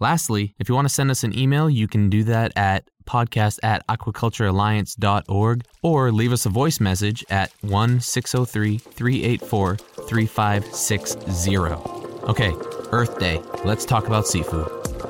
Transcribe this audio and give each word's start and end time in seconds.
Lastly, 0.00 0.54
if 0.58 0.68
you 0.68 0.74
want 0.74 0.88
to 0.88 0.94
send 0.94 1.10
us 1.10 1.22
an 1.24 1.38
email, 1.38 1.68
you 1.68 1.86
can 1.86 2.08
do 2.08 2.24
that 2.24 2.52
at 2.56 2.88
podcast 3.04 3.58
at 3.62 3.86
aquaculturealliance.org 3.88 5.64
or 5.82 6.12
leave 6.12 6.32
us 6.32 6.46
a 6.46 6.48
voice 6.48 6.80
message 6.80 7.24
at 7.28 7.52
1 7.60 8.00
603 8.00 8.78
384 8.78 9.76
3560. 9.76 11.56
Okay, 12.30 12.52
Earth 12.92 13.18
Day. 13.18 13.42
Let's 13.64 13.84
talk 13.84 14.06
about 14.06 14.26
seafood. 14.26 15.09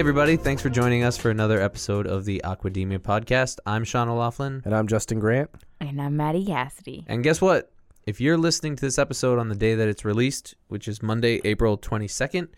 Hey, 0.00 0.02
everybody. 0.02 0.38
Thanks 0.38 0.62
for 0.62 0.70
joining 0.70 1.04
us 1.04 1.18
for 1.18 1.30
another 1.30 1.60
episode 1.60 2.06
of 2.06 2.24
the 2.24 2.40
Aquademia 2.42 3.00
podcast. 3.00 3.58
I'm 3.66 3.84
Sean 3.84 4.08
O'Laughlin. 4.08 4.62
And 4.64 4.74
I'm 4.74 4.86
Justin 4.86 5.20
Grant. 5.20 5.50
And 5.78 6.00
I'm 6.00 6.16
Maddie 6.16 6.46
Cassidy. 6.46 7.04
And 7.06 7.22
guess 7.22 7.42
what? 7.42 7.70
If 8.06 8.18
you're 8.18 8.38
listening 8.38 8.76
to 8.76 8.80
this 8.80 8.98
episode 8.98 9.38
on 9.38 9.50
the 9.50 9.54
day 9.54 9.74
that 9.74 9.88
it's 9.88 10.02
released, 10.02 10.54
which 10.68 10.88
is 10.88 11.02
Monday, 11.02 11.42
April 11.44 11.76
22nd, 11.76 12.48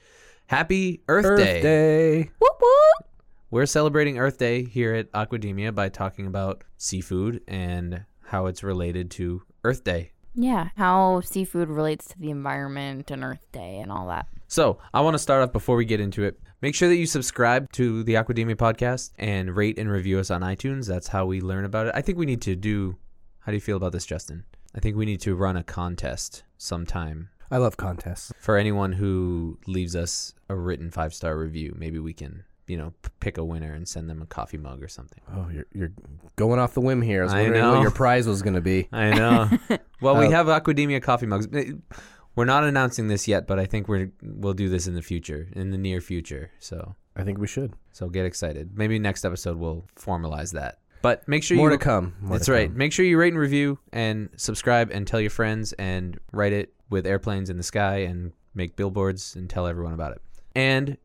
happy 0.46 1.02
Earth, 1.08 1.24
Earth 1.24 1.38
Day. 1.40 1.62
Day. 1.62 2.30
Whoop 2.38 2.60
whoop. 2.60 3.08
We're 3.50 3.66
celebrating 3.66 4.20
Earth 4.20 4.38
Day 4.38 4.62
here 4.64 4.94
at 4.94 5.10
Aquademia 5.10 5.74
by 5.74 5.88
talking 5.88 6.28
about 6.28 6.62
seafood 6.76 7.42
and 7.48 8.04
how 8.26 8.46
it's 8.46 8.62
related 8.62 9.10
to 9.12 9.42
Earth 9.64 9.82
Day. 9.82 10.12
Yeah, 10.36 10.68
how 10.76 11.22
seafood 11.22 11.70
relates 11.70 12.06
to 12.06 12.18
the 12.20 12.30
environment 12.30 13.10
and 13.10 13.24
Earth 13.24 13.50
Day 13.50 13.80
and 13.80 13.90
all 13.90 14.06
that. 14.06 14.28
So, 14.46 14.78
I 14.94 15.00
want 15.00 15.14
to 15.14 15.18
start 15.18 15.42
off 15.42 15.52
before 15.52 15.74
we 15.74 15.84
get 15.84 15.98
into 15.98 16.22
it. 16.22 16.38
Make 16.62 16.76
sure 16.76 16.88
that 16.88 16.96
you 16.96 17.06
subscribe 17.06 17.72
to 17.72 18.04
the 18.04 18.14
Aquademia 18.14 18.54
podcast 18.54 19.10
and 19.18 19.56
rate 19.56 19.78
and 19.78 19.90
review 19.90 20.20
us 20.20 20.30
on 20.30 20.42
iTunes. 20.42 20.86
That's 20.86 21.08
how 21.08 21.26
we 21.26 21.40
learn 21.40 21.64
about 21.64 21.88
it. 21.88 21.92
I 21.96 22.02
think 22.02 22.18
we 22.18 22.26
need 22.26 22.40
to 22.42 22.54
do. 22.54 22.96
How 23.40 23.50
do 23.50 23.56
you 23.56 23.60
feel 23.60 23.76
about 23.76 23.90
this, 23.90 24.06
Justin? 24.06 24.44
I 24.74 24.78
think 24.78 24.96
we 24.96 25.04
need 25.04 25.20
to 25.22 25.34
run 25.34 25.56
a 25.56 25.64
contest 25.64 26.44
sometime 26.58 27.30
I 27.50 27.56
love 27.56 27.76
contests. 27.76 28.32
for 28.38 28.56
anyone 28.56 28.92
who 28.92 29.58
leaves 29.66 29.96
us 29.96 30.34
a 30.48 30.54
written 30.54 30.90
five 30.92 31.12
star 31.12 31.36
review. 31.36 31.74
Maybe 31.76 31.98
we 31.98 32.12
can, 32.12 32.44
you 32.68 32.76
know, 32.76 32.94
p- 33.02 33.10
pick 33.18 33.38
a 33.38 33.44
winner 33.44 33.74
and 33.74 33.86
send 33.88 34.08
them 34.08 34.22
a 34.22 34.26
coffee 34.26 34.56
mug 34.56 34.84
or 34.84 34.88
something. 34.88 35.20
Oh, 35.34 35.48
you're, 35.52 35.66
you're 35.72 35.92
going 36.36 36.60
off 36.60 36.74
the 36.74 36.80
whim 36.80 37.02
here. 37.02 37.22
I 37.22 37.24
was 37.24 37.34
I 37.34 37.42
wondering 37.42 37.60
know. 37.62 37.72
what 37.72 37.82
your 37.82 37.90
prize 37.90 38.28
was 38.28 38.40
going 38.40 38.54
to 38.54 38.60
be. 38.60 38.88
I 38.92 39.10
know. 39.10 39.50
well, 40.00 40.16
we 40.16 40.26
Oh. 40.26 40.30
have 40.30 40.46
Aquademia 40.46 41.02
coffee 41.02 41.26
mugs. 41.26 41.48
We're 42.34 42.44
not 42.46 42.64
announcing 42.64 43.08
this 43.08 43.28
yet, 43.28 43.46
but 43.46 43.58
I 43.58 43.66
think 43.66 43.88
we're 43.88 44.10
we'll 44.22 44.54
do 44.54 44.68
this 44.68 44.86
in 44.86 44.94
the 44.94 45.02
future, 45.02 45.48
in 45.52 45.70
the 45.70 45.78
near 45.78 46.00
future. 46.00 46.50
So 46.60 46.94
I 47.16 47.24
think 47.24 47.38
we 47.38 47.46
should. 47.46 47.74
so 47.92 48.08
get 48.08 48.24
excited. 48.24 48.76
Maybe 48.76 48.98
next 48.98 49.24
episode 49.24 49.58
we'll 49.58 49.84
formalize 49.98 50.52
that. 50.52 50.78
But 51.02 51.26
make 51.28 51.42
sure 51.42 51.56
More 51.56 51.70
you 51.72 51.76
to 51.78 51.82
come. 51.84 52.14
More 52.20 52.36
That's 52.36 52.46
to 52.46 52.52
right. 52.52 52.68
come. 52.68 52.78
Make 52.78 52.92
sure 52.92 53.04
you 53.04 53.18
rate 53.18 53.32
and 53.32 53.38
review 53.40 53.78
and 53.92 54.28
subscribe 54.36 54.90
and 54.92 55.06
tell 55.06 55.20
your 55.20 55.30
friends 55.30 55.72
and 55.74 56.18
write 56.32 56.52
it 56.52 56.72
with 56.90 57.06
airplanes 57.06 57.50
in 57.50 57.56
the 57.56 57.62
sky 57.64 57.96
and 57.98 58.32
make 58.54 58.76
billboards 58.76 59.34
and 59.34 59.50
tell 59.50 59.66
everyone 59.66 59.94
about 59.94 60.12
it. 60.12 60.22
And 60.54 60.96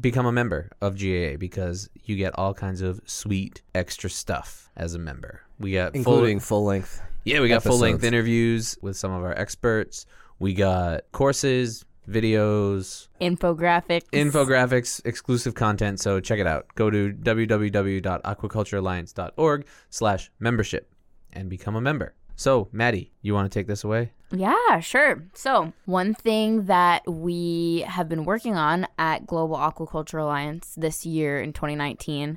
become 0.00 0.26
a 0.26 0.32
member 0.32 0.70
of 0.82 0.98
GAA 1.00 1.36
because 1.38 1.88
you 2.04 2.16
get 2.16 2.36
all 2.38 2.52
kinds 2.52 2.82
of 2.82 3.00
sweet 3.06 3.62
extra 3.74 4.10
stuff 4.10 4.68
as 4.76 4.94
a 4.94 4.98
member. 4.98 5.40
We 5.58 5.72
got 5.72 5.92
full- 5.92 5.98
Including 6.00 6.40
full 6.40 6.64
length. 6.64 7.00
yeah, 7.24 7.40
we 7.40 7.48
got 7.48 7.62
full 7.62 7.78
length 7.78 8.04
interviews 8.04 8.76
with 8.82 8.96
some 8.96 9.10
of 9.12 9.22
our 9.24 9.32
experts. 9.38 10.04
We 10.38 10.54
got 10.54 11.02
courses, 11.12 11.84
videos, 12.08 13.08
Infographics. 13.20 14.08
infographics, 14.12 15.00
exclusive 15.04 15.54
content. 15.54 16.00
So 16.00 16.20
check 16.20 16.38
it 16.38 16.46
out. 16.46 16.66
Go 16.74 16.88
to 16.90 17.12
www.aquaculturealliance.org 17.12 19.66
slash 19.90 20.30
membership 20.38 20.92
and 21.32 21.48
become 21.50 21.74
a 21.76 21.80
member. 21.80 22.14
So, 22.38 22.68
Maddie, 22.70 23.12
you 23.22 23.32
want 23.32 23.50
to 23.50 23.58
take 23.58 23.66
this 23.66 23.82
away? 23.82 24.12
Yeah, 24.30 24.78
sure. 24.80 25.24
So, 25.32 25.72
one 25.86 26.12
thing 26.12 26.66
that 26.66 27.10
we 27.10 27.82
have 27.88 28.10
been 28.10 28.26
working 28.26 28.56
on 28.56 28.86
at 28.98 29.26
Global 29.26 29.56
Aquaculture 29.56 30.20
Alliance 30.20 30.74
this 30.76 31.06
year 31.06 31.40
in 31.40 31.54
2019 31.54 32.36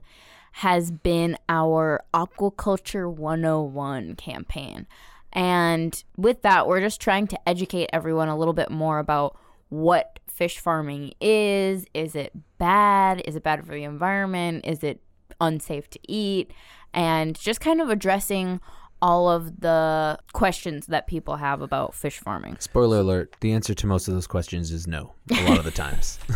has 0.53 0.89
been 0.91 1.37
our 1.49 2.01
Aquaculture 2.13 3.13
101 3.13 4.15
campaign. 4.15 4.87
And 5.33 6.03
with 6.17 6.41
that, 6.41 6.67
we're 6.67 6.81
just 6.81 6.99
trying 7.01 7.27
to 7.27 7.49
educate 7.49 7.89
everyone 7.93 8.29
a 8.29 8.37
little 8.37 8.53
bit 8.53 8.71
more 8.71 8.99
about 8.99 9.37
what 9.69 10.19
fish 10.27 10.59
farming 10.59 11.13
is. 11.21 11.85
Is 11.93 12.15
it 12.15 12.33
bad? 12.57 13.21
Is 13.25 13.35
it 13.35 13.43
bad 13.43 13.65
for 13.65 13.73
the 13.73 13.83
environment? 13.83 14.65
Is 14.65 14.83
it 14.83 15.01
unsafe 15.39 15.89
to 15.91 15.99
eat? 16.07 16.51
And 16.93 17.39
just 17.39 17.61
kind 17.61 17.81
of 17.81 17.89
addressing 17.89 18.59
all 19.01 19.29
of 19.29 19.61
the 19.61 20.19
questions 20.33 20.87
that 20.87 21.07
people 21.07 21.37
have 21.37 21.61
about 21.61 21.93
fish 21.93 22.19
farming. 22.19 22.57
Spoiler 22.59 22.99
alert, 22.99 23.35
the 23.39 23.53
answer 23.53 23.73
to 23.73 23.87
most 23.87 24.07
of 24.07 24.13
those 24.13 24.27
questions 24.27 24.71
is 24.71 24.87
no, 24.87 25.13
a 25.31 25.47
lot 25.47 25.57
of 25.57 25.63
the 25.63 25.71
times. 25.71 26.19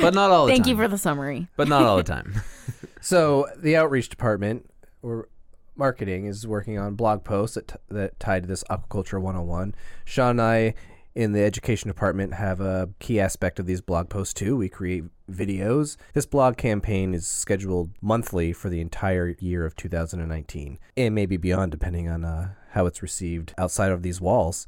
but 0.00 0.14
not 0.14 0.30
all 0.30 0.46
the 0.46 0.52
Thank 0.52 0.64
time. 0.64 0.70
you 0.70 0.76
for 0.76 0.88
the 0.88 0.98
summary. 0.98 1.46
But 1.56 1.68
not 1.68 1.82
all 1.82 1.96
the 1.96 2.02
time. 2.02 2.34
So 3.04 3.48
the 3.56 3.74
outreach 3.76 4.10
department 4.10 4.70
or 5.02 5.28
marketing 5.76 6.26
is 6.26 6.46
working 6.46 6.78
on 6.78 6.94
blog 6.94 7.24
posts 7.24 7.54
that, 7.54 7.68
t- 7.68 7.74
that 7.88 8.18
tied 8.20 8.44
to 8.44 8.48
this 8.48 8.64
aquaculture 8.64 9.20
101. 9.20 9.74
Sean 10.04 10.30
and 10.30 10.42
I 10.42 10.74
in 11.14 11.32
the 11.32 11.42
education 11.42 11.88
department 11.88 12.34
have 12.34 12.60
a 12.60 12.88
key 12.98 13.20
aspect 13.20 13.58
of 13.58 13.66
these 13.66 13.80
blog 13.80 14.08
posts 14.08 14.34
too. 14.34 14.56
We 14.56 14.68
create 14.68 15.04
videos. 15.30 15.96
This 16.14 16.26
blog 16.26 16.56
campaign 16.56 17.14
is 17.14 17.26
scheduled 17.26 17.90
monthly 18.00 18.52
for 18.52 18.68
the 18.68 18.80
entire 18.80 19.36
year 19.38 19.66
of 19.66 19.76
2019 19.76 20.78
and 20.96 21.14
maybe 21.14 21.36
beyond 21.36 21.70
depending 21.70 22.08
on 22.08 22.24
uh, 22.24 22.54
how 22.70 22.86
it's 22.86 23.02
received 23.02 23.52
outside 23.58 23.92
of 23.92 24.02
these 24.02 24.20
walls. 24.20 24.66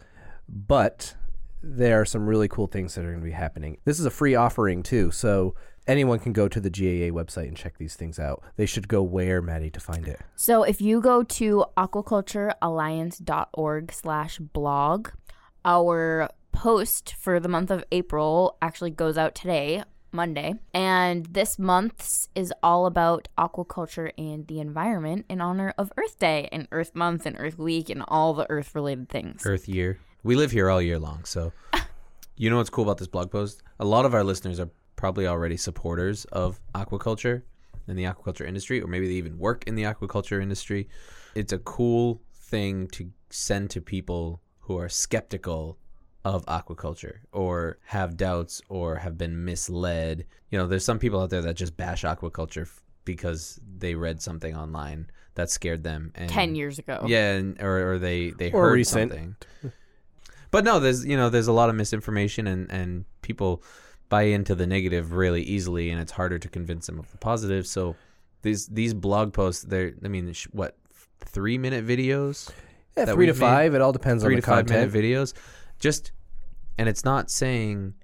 But 0.49 1.15
there 1.63 2.01
are 2.01 2.05
some 2.05 2.27
really 2.27 2.49
cool 2.49 2.67
things 2.67 2.95
that 2.95 3.05
are 3.05 3.11
going 3.11 3.21
to 3.21 3.25
be 3.25 3.31
happening. 3.33 3.79
This 3.87 3.99
is 3.99 4.05
a 4.05 4.11
free 4.11 4.35
offering 4.35 4.83
too, 4.83 5.11
so 5.11 5.55
anyone 5.87 6.19
can 6.19 6.33
go 6.33 6.49
to 6.49 6.61
the 6.61 6.71
GAA 6.71 7.15
website 7.15 7.49
and 7.49 7.57
check 7.57 7.79
these 7.79 7.95
things 7.95 8.19
out. 8.19 8.43
They 8.57 8.67
should 8.67 8.89
go 8.89 9.03
where, 9.03 9.41
Maddie, 9.43 9.71
to 9.71 9.81
find 9.81 10.09
it. 10.09 10.21
So 10.37 10.63
if 10.63 10.81
you 10.81 11.01
go 11.01 11.23
to 11.23 11.65
aquaculturealliance.org 11.77 13.93
slash 13.93 14.39
blog, 14.39 15.09
our 15.65 16.29
post 16.53 17.15
for 17.19 17.41
the 17.41 17.49
month 17.49 17.71
of 17.71 17.85
April 17.91 18.57
actually 18.63 18.91
goes 18.91 19.19
out 19.19 19.35
today, 19.35 19.83
Monday. 20.13 20.55
And 20.73 21.27
this 21.27 21.59
month's 21.59 22.29
is 22.35 22.53
all 22.63 22.87
about 22.87 23.29
aquaculture 23.37 24.13
and 24.17 24.47
the 24.47 24.61
environment 24.61 25.27
in 25.29 25.41
honor 25.41 25.75
of 25.77 25.93
Earth 25.97 26.19
Day 26.19 26.49
and 26.53 26.69
Earth 26.71 26.95
Month 26.95 27.27
and 27.27 27.37
Earth 27.39 27.59
Week 27.59 27.91
and 27.91 28.05
all 28.07 28.33
the 28.33 28.49
Earth 28.49 28.75
related 28.75 29.09
things. 29.09 29.43
Earth 29.45 29.69
year. 29.69 29.99
We 30.23 30.37
live 30.37 30.53
here 30.53 30.71
all 30.71 30.81
year 30.81 30.99
long, 30.99 31.25
so 31.25 31.53
you 32.37 32.49
know 32.49 32.57
what's 32.57 32.71
cool 32.71 32.85
about 32.85 32.99
this 32.99 33.09
blog 33.09 33.31
post? 33.31 33.63
A 33.79 33.85
lot 33.85 34.07
of 34.07 34.15
our 34.15 34.25
listeners 34.25 34.61
are 34.61 34.71
probably 35.05 35.27
already 35.27 35.55
supporters 35.59 36.25
of 36.33 36.59
aquaculture 36.75 37.43
in 37.89 37.95
the 37.95 38.05
aquaculture 38.05 38.47
industry, 38.49 38.81
or 38.81 38.87
maybe 38.87 39.07
they 39.07 39.13
even 39.13 39.37
work 39.37 39.63
in 39.67 39.75
the 39.75 39.83
aquaculture 39.83 40.41
industry. 40.41 40.89
It's 41.35 41.53
a 41.53 41.59
cool 41.59 42.23
thing 42.35 42.89
to 42.93 43.11
send 43.29 43.69
to 43.73 43.83
people 43.83 44.41
who 44.61 44.79
are 44.79 44.89
skeptical 44.89 45.77
of 46.25 46.43
aquaculture 46.47 47.17
or 47.33 47.77
have 47.85 48.17
doubts 48.17 48.63
or 48.71 48.97
have 48.97 49.19
been 49.19 49.45
misled. 49.45 50.25
You 50.49 50.57
know, 50.57 50.67
there's 50.67 50.87
some 50.87 50.99
people 50.99 51.21
out 51.21 51.29
there 51.29 51.43
that 51.43 51.57
just 51.57 51.77
bash 51.77 52.03
aquaculture 52.03 52.63
f- 52.63 52.83
because 53.05 53.61
they 53.77 53.95
read 53.95 54.23
something 54.23 54.57
online 54.57 55.11
that 55.35 55.51
scared 55.51 55.83
them. 55.83 56.13
And, 56.15 56.31
10 56.31 56.55
years 56.55 56.79
ago. 56.79 57.05
Yeah, 57.07 57.33
and, 57.33 57.61
or, 57.61 57.93
or 57.93 57.99
they 57.99 58.31
they 58.31 58.53
Or 58.53 58.63
heard 58.69 58.73
recent. 58.73 59.11
something. 59.13 59.37
But 60.51 60.65
no, 60.65 60.81
there's 60.81 61.05
you 61.05 61.19
know 61.19 61.29
there's 61.29 61.49
a 61.49 61.53
lot 61.53 61.69
of 61.69 61.75
misinformation 61.77 62.47
and 62.47 62.71
and 62.71 63.05
people 63.21 63.63
buy 64.09 64.23
into 64.25 64.55
the 64.55 64.67
negative 64.67 65.13
really 65.13 65.43
easily, 65.43 65.91
and 65.91 66.01
it's 66.01 66.13
harder 66.13 66.39
to 66.39 66.49
convince 66.49 66.87
them 66.87 66.99
of 66.99 67.11
the 67.11 67.19
positive. 67.19 67.67
So 67.67 67.97
these 68.43 68.67
these 68.67 68.95
blog 68.95 69.33
posts, 69.33 69.63
they're 69.65 69.93
I 70.05 70.09
mean 70.09 70.33
sh- 70.33 70.47
what 70.53 70.77
three 71.21 71.59
minute 71.59 71.87
videos, 71.87 72.51
Yeah, 72.97 73.07
three 73.07 73.27
to 73.27 73.33
we've 73.33 73.41
made, 73.41 73.47
five. 73.47 73.75
It 73.75 73.81
all 73.81 73.93
depends 73.93 74.23
three 74.23 74.35
on 74.35 74.41
to 74.41 74.47
the 74.47 74.47
five 74.47 74.67
content. 74.67 74.93
minute 74.93 75.05
videos, 75.05 75.33
just 75.79 76.13
and 76.79 76.89
it's 76.89 77.05
not 77.05 77.31
saying 77.31 77.95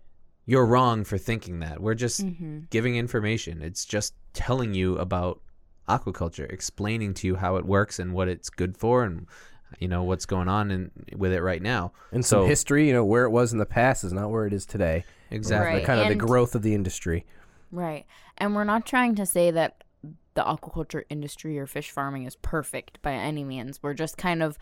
you're 0.47 0.67
wrong 0.67 1.05
for 1.05 1.19
thinking 1.19 1.61
that. 1.61 1.81
We're 1.81 1.94
just 1.94 2.25
Mm-hmm. 2.25 2.61
giving 2.70 2.97
information. 2.97 3.62
It's 3.62 3.85
just 3.85 4.14
telling 4.32 4.75
you 4.75 4.97
about 4.99 5.41
aquaculture, 5.88 6.50
explaining 6.50 7.14
to 7.14 7.26
you 7.26 7.37
how 7.37 7.56
it 7.56 7.64
works 7.67 7.99
and 7.99 8.12
what 8.14 8.29
it's 8.29 8.49
good 8.49 8.76
for 8.76 9.05
and 9.05 9.26
you 9.79 9.87
know 9.88 10.02
what's 10.02 10.26
going 10.26 10.49
on 10.49 10.70
in, 10.70 10.91
with 11.17 11.32
it 11.32 11.43
right 11.43 11.62
now. 11.62 11.93
And 12.12 12.25
some 12.25 12.43
So- 12.43 12.47
history, 12.47 12.87
you 12.88 12.93
know, 12.93 13.05
where 13.05 13.25
it 13.25 13.31
was 13.31 13.52
in 13.52 13.58
the 13.58 13.67
past 13.67 14.02
is 14.05 14.12
not 14.12 14.31
where 14.31 14.47
it 14.47 14.52
is 14.52 14.64
today. 14.67 15.05
Exactly. 15.31 15.79
Right. 15.79 15.85
Kind 15.85 16.00
of 16.00 16.09
the 16.09 16.15
growth 16.15 16.55
of 16.55 16.62
the 16.62 16.75
industry. 16.75 17.25
Right. 17.73 18.06
And 18.38 18.55
we're 18.55 18.65
not 18.65 18.87
trying 18.87 19.15
to 19.17 19.27
say 19.27 19.50
that 19.50 19.85
the 20.35 20.43
aquaculture 20.43 21.03
industry 21.09 21.59
or 21.59 21.67
fish 21.67 21.91
farming 21.91 22.25
is 22.25 22.37
perfect 22.37 23.00
by 23.03 23.12
any 23.12 23.44
means. 23.44 23.82
We're 23.82 23.94
just 23.94 24.17
kind 24.17 24.43
of 24.43 24.59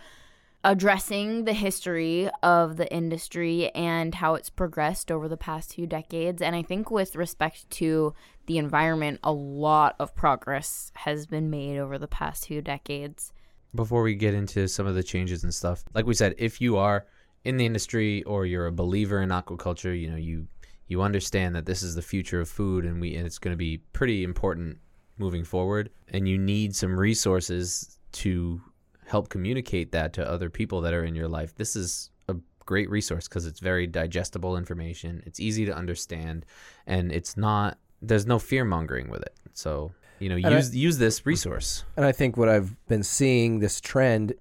addressing 0.64 1.44
the 1.44 1.52
history 1.52 2.28
of 2.42 2.76
the 2.76 2.92
industry 2.92 3.70
and 3.70 4.16
how 4.16 4.34
it's 4.34 4.50
progressed 4.50 5.10
over 5.10 5.28
the 5.28 5.36
past 5.36 5.74
few 5.74 5.86
decades. 5.86 6.42
And 6.42 6.56
I 6.56 6.62
think, 6.62 6.90
with 6.90 7.14
respect 7.16 7.70
to 7.70 8.14
the 8.46 8.58
environment, 8.58 9.20
a 9.22 9.32
lot 9.32 9.94
of 9.98 10.14
progress 10.14 10.90
has 10.96 11.26
been 11.26 11.48
made 11.48 11.78
over 11.78 11.98
the 11.98 12.08
past 12.08 12.46
few 12.46 12.60
decades. 12.60 13.32
Before 13.74 14.02
we 14.02 14.14
get 14.14 14.34
into 14.34 14.66
some 14.66 14.86
of 14.86 14.94
the 14.94 15.02
changes 15.02 15.44
and 15.44 15.54
stuff, 15.54 15.84
like 15.94 16.06
we 16.06 16.14
said, 16.14 16.34
if 16.38 16.60
you 16.60 16.76
are 16.76 17.06
in 17.44 17.56
the 17.56 17.66
industry 17.66 18.22
or 18.24 18.46
you're 18.46 18.66
a 18.66 18.72
believer 18.72 19.22
in 19.22 19.28
aquaculture, 19.28 19.98
you 19.98 20.10
know 20.10 20.16
you 20.16 20.48
you 20.88 21.02
understand 21.02 21.54
that 21.54 21.66
this 21.66 21.82
is 21.82 21.94
the 21.94 22.02
future 22.02 22.40
of 22.40 22.48
food 22.48 22.84
and 22.84 23.00
we 23.00 23.14
and 23.14 23.26
it's 23.26 23.38
going 23.38 23.52
to 23.52 23.58
be 23.58 23.78
pretty 23.92 24.24
important 24.24 24.78
moving 25.18 25.44
forward 25.44 25.90
and 26.08 26.28
you 26.28 26.38
need 26.38 26.74
some 26.74 26.98
resources 26.98 27.98
to 28.12 28.60
help 29.06 29.28
communicate 29.28 29.92
that 29.92 30.12
to 30.14 30.28
other 30.28 30.50
people 30.50 30.80
that 30.82 30.92
are 30.94 31.04
in 31.04 31.14
your 31.14 31.28
life. 31.28 31.54
This 31.54 31.76
is 31.76 32.10
a 32.28 32.36
great 32.64 32.88
resource 32.90 33.28
because 33.28 33.46
it's 33.46 33.60
very 33.60 33.86
digestible 33.86 34.56
information. 34.56 35.22
It's 35.26 35.40
easy 35.40 35.64
to 35.66 35.74
understand 35.74 36.44
and 36.86 37.12
it's 37.12 37.36
not 37.36 37.78
there's 38.00 38.26
no 38.26 38.38
fear 38.38 38.64
mongering 38.64 39.10
with 39.10 39.22
it. 39.22 39.34
So, 39.54 39.92
you 40.20 40.28
know, 40.28 40.36
I- 40.48 40.54
use 40.56 40.74
use 40.74 40.98
this 40.98 41.26
resource. 41.26 41.84
And 41.96 42.06
I 42.06 42.12
think 42.12 42.36
what 42.36 42.48
I've 42.48 42.76
been 42.86 43.02
seeing 43.02 43.58
this 43.58 43.80
trend, 43.80 44.34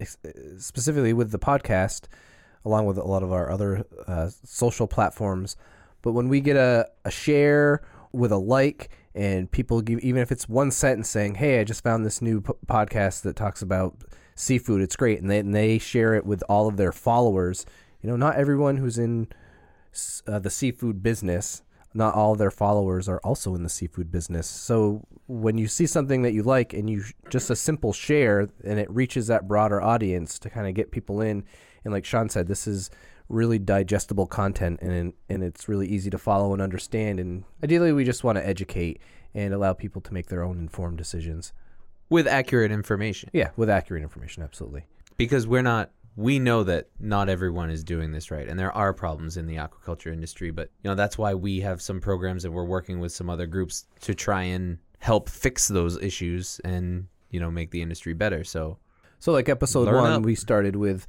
specifically 0.60 1.14
with 1.14 1.32
the 1.32 1.40
podcast, 1.40 2.06
along 2.64 2.86
with 2.86 2.98
a 2.98 3.04
lot 3.04 3.24
of 3.24 3.32
our 3.32 3.50
other 3.50 3.86
uh, 4.08 4.30
social 4.44 4.88
platforms, 4.88 5.56
but 6.08 6.14
when 6.14 6.30
we 6.30 6.40
get 6.40 6.56
a, 6.56 6.88
a 7.04 7.12
share 7.12 7.82
with 8.14 8.32
a 8.32 8.38
like, 8.38 8.90
and 9.14 9.52
people 9.52 9.82
give, 9.82 10.00
even 10.00 10.22
if 10.22 10.32
it's 10.32 10.48
one 10.48 10.72
sentence 10.72 11.10
saying, 11.10 11.36
"Hey, 11.36 11.60
I 11.60 11.66
just 11.66 11.84
found 11.84 12.06
this 12.06 12.22
new 12.22 12.40
p- 12.40 12.54
podcast 12.66 13.24
that 13.24 13.36
talks 13.36 13.62
about 13.62 13.98
seafood. 14.34 14.82
It's 14.82 14.96
great," 14.96 15.20
and 15.20 15.30
they 15.30 15.40
and 15.40 15.54
they 15.54 15.78
share 15.80 16.14
it 16.14 16.26
with 16.26 16.46
all 16.48 16.70
of 16.70 16.78
their 16.78 16.94
followers. 16.94 17.66
You 18.02 18.10
know, 18.10 18.16
not 18.16 18.38
everyone 18.38 18.78
who's 18.78 18.98
in 18.98 19.28
uh, 20.26 20.40
the 20.40 20.50
seafood 20.50 21.04
business, 21.04 21.62
not 21.94 22.16
all 22.16 22.36
their 22.36 22.52
followers 22.52 23.10
are 23.10 23.20
also 23.20 23.54
in 23.54 23.64
the 23.64 23.70
seafood 23.70 24.10
business. 24.10 24.48
So 24.48 25.06
when 25.28 25.58
you 25.58 25.68
see 25.68 25.88
something 25.88 26.22
that 26.22 26.32
you 26.32 26.42
like 26.42 26.72
and 26.72 26.90
you 26.90 27.02
sh- 27.02 27.12
just 27.30 27.50
a 27.50 27.56
simple 27.58 27.92
share 27.92 28.48
and 28.64 28.80
it 28.80 28.90
reaches 28.90 29.28
that 29.28 29.46
broader 29.46 29.82
audience 29.82 30.40
to 30.40 30.50
kind 30.50 30.70
of 30.70 30.74
get 30.74 30.90
people 30.90 31.20
in, 31.20 31.44
and 31.84 31.94
like 31.94 32.06
Sean 32.06 32.30
said, 32.30 32.48
this 32.48 32.66
is 32.66 32.90
really 33.30 33.60
digestible 33.60 34.26
content 34.26 34.80
and 34.82 35.14
and 35.30 35.44
it's 35.44 35.68
really 35.68 35.88
easy 35.88 36.10
to 36.10 36.18
follow 36.18 36.54
and 36.54 36.62
understand. 36.62 37.20
And 37.20 37.44
ideally, 37.64 37.92
we 37.94 38.04
just 38.06 38.24
want 38.24 38.38
to 38.38 38.48
educate 38.48 39.02
and 39.34 39.54
allow 39.54 39.74
people 39.74 40.02
to 40.02 40.14
make 40.14 40.28
their 40.28 40.44
own 40.44 40.58
informed 40.58 40.98
decisions. 40.98 41.54
with 42.10 42.26
accurate 42.28 42.72
information 42.72 43.30
Yeah, 43.34 43.50
with 43.58 43.70
accurate 43.70 44.02
information, 44.04 44.42
absolutely. 44.44 44.86
because 45.18 45.46
we're 45.48 45.62
not 45.62 45.92
we 46.16 46.40
know 46.40 46.64
that 46.64 46.90
not 47.00 47.30
everyone 47.30 47.70
is 47.70 47.84
doing 47.84 48.12
this 48.12 48.32
right 48.32 48.48
and 48.48 48.58
there 48.58 48.72
are 48.72 48.92
problems 48.94 49.38
in 49.38 49.46
the 49.46 49.56
aquaculture 49.58 50.12
industry 50.12 50.50
but 50.50 50.72
you 50.82 50.90
know 50.90 50.96
that's 50.96 51.16
why 51.18 51.34
we 51.36 51.60
have 51.60 51.80
some 51.80 52.00
programs 52.02 52.44
and 52.44 52.52
we're 52.54 52.64
working 52.66 53.00
with 53.00 53.12
some 53.12 53.30
other 53.30 53.46
groups 53.46 53.86
to 54.02 54.16
try 54.16 54.42
and 54.42 54.80
help 55.00 55.30
fix 55.30 55.68
those 55.68 55.96
issues 56.02 56.60
and 56.64 57.06
you 57.30 57.40
know 57.40 57.52
make 57.52 57.70
the 57.70 57.82
industry 57.84 58.14
better 58.14 58.44
so 58.44 58.80
So, 59.20 59.32
like 59.32 59.48
episode 59.50 59.88
one, 59.94 60.12
up. 60.14 60.24
we 60.24 60.34
started 60.34 60.76
with 60.76 61.06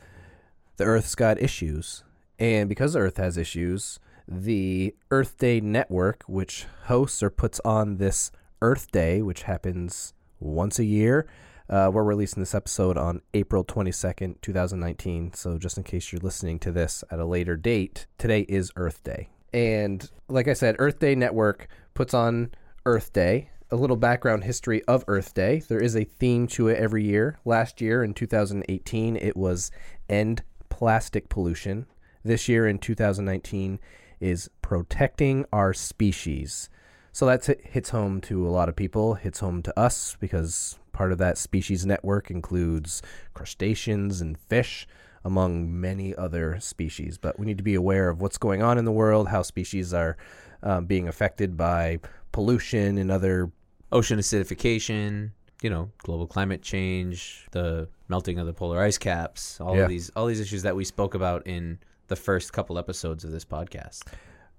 the 0.77 0.85
Earth's 0.85 1.15
got 1.15 1.41
issues. 1.41 2.03
And 2.39 2.69
because 2.69 2.95
Earth 2.95 3.17
has 3.17 3.37
issues, 3.37 3.99
the 4.27 4.95
Earth 5.11 5.39
Day 5.39 5.61
Network, 5.61 6.23
which 6.27 6.67
hosts 6.85 7.23
or 7.23 7.31
puts 7.31 7.61
on 7.65 7.97
this 7.97 8.31
Earth 8.63 8.91
Day, 8.93 9.23
which 9.23 9.43
happens 9.43 10.15
once 10.39 10.79
a 10.79 10.85
year, 10.85 11.27
uh, 11.71 11.91
we're 11.93 12.05
releasing 12.05 12.41
this 12.41 12.55
episode 12.55 12.97
on 12.97 13.21
April 13.35 13.65
22nd, 13.65 14.41
2019. 14.41 15.35
So, 15.35 15.59
just 15.59 15.77
in 15.77 15.85
case 15.85 16.13
you're 16.13 16.21
listening 16.21 16.59
to 16.61 16.73
this 16.73 17.05
at 17.11 17.19
a 17.19 17.27
later 17.27 17.57
date, 17.57 18.07
today 18.17 18.47
is 18.49 18.73
Earth 18.77 19.03
Day. 19.03 19.29
And 19.53 20.09
like 20.29 20.49
I 20.49 20.55
said, 20.55 20.77
Earth 20.79 20.99
Day 20.99 21.15
Network 21.15 21.69
puts 21.95 22.15
on 22.15 22.53
Earth 22.87 23.13
Day. 23.13 23.51
A 23.71 23.77
little 23.77 23.97
background 23.97 24.45
history 24.45 24.83
of 24.85 25.05
Earth 25.09 25.35
Day. 25.35 25.63
There 25.69 25.83
is 25.83 25.95
a 25.95 26.05
theme 26.05 26.47
to 26.49 26.69
it 26.69 26.79
every 26.79 27.05
year. 27.05 27.39
Last 27.45 27.83
year 27.83 28.03
in 28.03 28.15
2018, 28.15 29.17
it 29.17 29.37
was 29.37 29.71
End 30.09 30.43
Plastic 30.71 31.29
Pollution. 31.29 31.87
This 32.29 32.47
year 32.47 32.67
in 32.69 32.77
2019 32.79 33.79
is 34.21 34.51
Protecting 34.61 35.47
Our 35.51 35.73
Species. 35.73 36.69
So 37.11 37.25
that 37.25 37.47
hits 37.65 37.89
home 37.89 38.21
to 38.21 38.47
a 38.47 38.51
lot 38.51 38.69
of 38.69 38.77
people, 38.77 39.15
hits 39.15 39.41
home 39.41 39.63
to 39.63 39.81
us 39.81 40.15
because 40.21 40.79
part 40.93 41.11
of 41.11 41.17
that 41.17 41.39
species 41.39 41.87
network 41.87 42.31
includes 42.31 43.01
crustaceans 43.33 44.21
and 44.21 44.37
fish, 44.37 44.87
among 45.25 45.81
many 45.81 46.15
other 46.17 46.61
species. 46.61 47.17
But 47.17 47.39
we 47.41 47.47
need 47.47 47.57
to 47.57 47.65
be 47.65 47.75
aware 47.75 48.11
of 48.11 48.21
what's 48.21 48.37
going 48.37 48.61
on 48.63 48.77
in 48.77 48.85
the 48.85 48.93
world, 48.93 49.29
how 49.29 49.41
species 49.41 49.95
are 49.95 50.19
um, 50.63 50.85
being 50.85 51.09
affected 51.09 51.57
by 51.57 51.99
pollution 52.33 52.99
and 52.99 53.11
other. 53.11 53.51
ocean 53.91 54.19
acidification 54.19 55.31
you 55.63 55.71
know 55.71 55.91
global 56.03 56.27
climate 56.27 56.61
change 56.61 57.47
the 57.53 57.89
melting 58.09 58.39
of 58.39 58.45
the 58.47 58.53
polar 58.53 58.79
ice 58.83 58.99
caps 58.99 59.59
all 59.63 59.75
Yeah. 59.75 59.85
of 59.85 59.89
these 59.89 60.11
all 60.15 60.27
these 60.27 60.41
issues 60.41 60.63
that 60.65 60.77
we 60.77 60.85
spoke 60.85 61.15
about 61.15 61.47
in 61.47 61.79
the 62.09 62.17
first 62.17 62.53
couple 62.53 62.79
episodes 62.79 63.25
of 63.25 63.31
this 63.31 63.45
podcast 63.45 64.03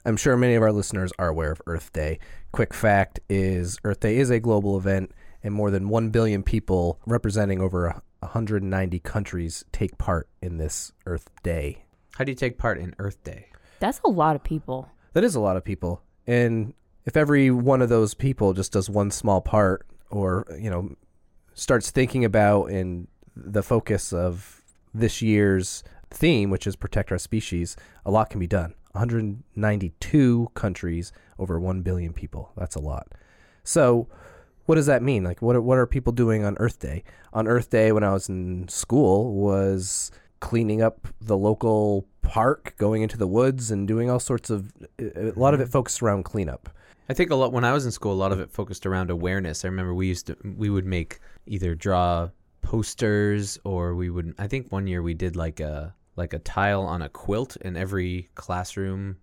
I'm 0.05 0.15
sure 0.15 0.37
many 0.37 0.55
of 0.55 0.63
our 0.63 0.71
listeners 0.71 1.11
are 1.19 1.27
aware 1.27 1.51
of 1.51 1.61
Earth 1.67 1.91
Day. 1.91 2.19
Quick 2.53 2.73
fact 2.73 3.19
is 3.29 3.77
Earth 3.83 3.99
Day 3.99 4.17
is 4.17 4.29
a 4.29 4.39
global 4.39 4.77
event, 4.77 5.11
and 5.43 5.53
more 5.53 5.71
than 5.71 5.89
1 5.89 6.09
billion 6.09 6.41
people 6.41 6.99
representing 7.05 7.61
over 7.61 8.01
190 8.19 8.99
countries 8.99 9.65
take 9.73 9.97
part 9.97 10.29
in 10.41 10.57
this 10.57 10.93
Earth 11.05 11.29
Day. 11.43 11.83
how 12.15 12.23
do 12.23 12.31
you 12.31 12.35
take 12.35 12.57
part 12.57 12.77
in 12.77 12.95
earth 12.99 13.21
day 13.23 13.47
That's 13.79 13.99
a 14.05 14.09
lot 14.09 14.35
of 14.35 14.43
people. 14.43 14.89
That 15.13 15.23
is 15.23 15.35
a 15.35 15.39
lot 15.39 15.57
of 15.57 15.63
people. 15.63 16.01
And 16.27 16.73
if 17.05 17.17
every 17.17 17.49
one 17.49 17.81
of 17.81 17.89
those 17.89 18.13
people 18.13 18.53
just 18.53 18.71
does 18.71 18.89
one 18.89 19.11
small 19.11 19.41
part 19.41 19.85
or, 20.09 20.45
you 20.57 20.69
know, 20.69 20.95
starts 21.53 21.91
thinking 21.91 22.23
about 22.23 22.65
and 22.65 23.07
the 23.35 23.63
focus 23.63 24.13
of 24.13 24.61
this 24.93 25.21
year's 25.21 25.83
theme, 26.11 26.49
which 26.49 26.67
is 26.67 26.75
protect 26.75 27.11
our 27.11 27.17
species, 27.17 27.75
a 28.05 28.11
lot 28.11 28.29
can 28.29 28.39
be 28.39 28.47
done. 28.47 28.73
192 28.93 30.51
countries, 30.53 31.11
over 31.37 31.59
1 31.59 31.81
billion 31.81 32.13
people. 32.13 32.51
That's 32.57 32.75
a 32.75 32.79
lot. 32.79 33.07
So, 33.63 34.07
what 34.65 34.75
does 34.75 34.87
that 34.87 35.01
mean? 35.01 35.23
Like, 35.23 35.41
what 35.41 35.55
are, 35.55 35.61
what 35.61 35.77
are 35.77 35.87
people 35.87 36.13
doing 36.13 36.43
on 36.43 36.55
Earth 36.59 36.79
Day? 36.79 37.03
On 37.33 37.47
Earth 37.47 37.69
Day, 37.69 37.91
when 37.91 38.03
I 38.03 38.13
was 38.13 38.29
in 38.29 38.67
school, 38.67 39.33
was 39.33 40.11
cleaning 40.39 40.81
up 40.81 41.07
the 41.21 41.37
local 41.37 42.05
park, 42.21 42.75
going 42.77 43.01
into 43.01 43.17
the 43.17 43.27
woods, 43.27 43.71
and 43.71 43.87
doing 43.87 44.09
all 44.09 44.19
sorts 44.19 44.49
of. 44.49 44.71
A 44.99 45.33
lot 45.35 45.53
of 45.53 45.59
it 45.59 45.63
mm-hmm. 45.63 45.71
focused 45.71 46.01
around 46.01 46.23
cleanup. 46.23 46.69
I 47.09 47.13
think 47.13 47.31
a 47.31 47.35
lot 47.35 47.51
when 47.51 47.63
I 47.63 47.73
was 47.73 47.85
in 47.85 47.91
school, 47.91 48.13
a 48.13 48.13
lot 48.13 48.31
of 48.31 48.39
it 48.39 48.51
focused 48.51 48.85
around 48.85 49.09
awareness. 49.09 49.65
I 49.65 49.67
remember 49.67 49.93
we 49.93 50.07
used 50.07 50.27
to 50.27 50.37
we 50.43 50.69
would 50.69 50.85
make 50.85 51.19
either 51.47 51.73
draw 51.73 52.29
posters 52.61 53.57
or 53.63 53.95
we 53.95 54.09
would. 54.09 54.35
I 54.37 54.47
think 54.47 54.71
one 54.71 54.85
year 54.85 55.01
we 55.01 55.15
did 55.15 55.35
like 55.35 55.59
a 55.59 55.95
like 56.19 56.33
a 56.33 56.39
tile 56.39 56.83
on 56.83 57.01
a 57.01 57.09
quilt, 57.09 57.57
and 57.61 57.75
every 57.75 58.29
classroom 58.35 59.17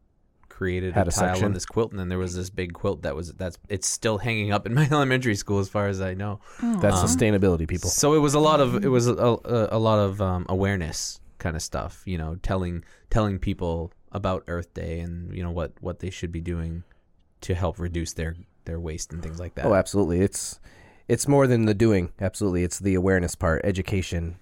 created 0.48 0.94
Had 0.94 1.06
a, 1.06 1.10
a 1.10 1.12
tile 1.12 1.28
section. 1.28 1.44
on 1.44 1.52
this 1.52 1.66
quilt, 1.66 1.90
and 1.90 2.00
then 2.00 2.08
there 2.08 2.18
was 2.18 2.34
this 2.34 2.50
big 2.50 2.72
quilt 2.72 3.02
that 3.02 3.14
was 3.14 3.32
that's 3.34 3.58
it's 3.68 3.86
still 3.86 4.18
hanging 4.18 4.50
up 4.50 4.66
in 4.66 4.74
my 4.74 4.88
elementary 4.90 5.36
school 5.36 5.60
as 5.60 5.68
far 5.68 5.86
as 5.86 6.00
I 6.00 6.14
know. 6.14 6.40
That's 6.60 6.96
sustainability, 6.96 7.68
people. 7.68 7.90
So 7.90 8.14
it 8.14 8.18
was 8.18 8.34
a 8.34 8.40
lot 8.40 8.60
of 8.60 8.84
it 8.84 8.88
was 8.88 9.06
a, 9.06 9.14
a, 9.14 9.68
a 9.76 9.78
lot 9.78 9.98
of 9.98 10.20
um, 10.20 10.46
awareness 10.48 11.20
kind 11.38 11.54
of 11.54 11.62
stuff, 11.62 12.02
you 12.06 12.18
know, 12.18 12.36
telling 12.42 12.82
telling 13.10 13.38
people 13.38 13.92
about 14.12 14.44
Earth 14.48 14.72
Day 14.72 15.00
and 15.00 15.32
you 15.36 15.42
know 15.42 15.50
what 15.50 15.72
what 15.80 16.00
they 16.00 16.10
should 16.10 16.32
be 16.32 16.40
doing 16.40 16.82
to 17.42 17.54
help 17.54 17.78
reduce 17.78 18.14
their 18.14 18.34
their 18.64 18.80
waste 18.80 19.12
and 19.12 19.22
things 19.22 19.38
like 19.38 19.54
that. 19.56 19.66
Oh, 19.66 19.74
absolutely. 19.74 20.20
It's 20.20 20.58
it's 21.06 21.28
more 21.28 21.46
than 21.46 21.66
the 21.66 21.74
doing. 21.74 22.12
Absolutely, 22.20 22.64
it's 22.64 22.78
the 22.78 22.94
awareness 22.94 23.34
part, 23.34 23.60
education, 23.64 24.36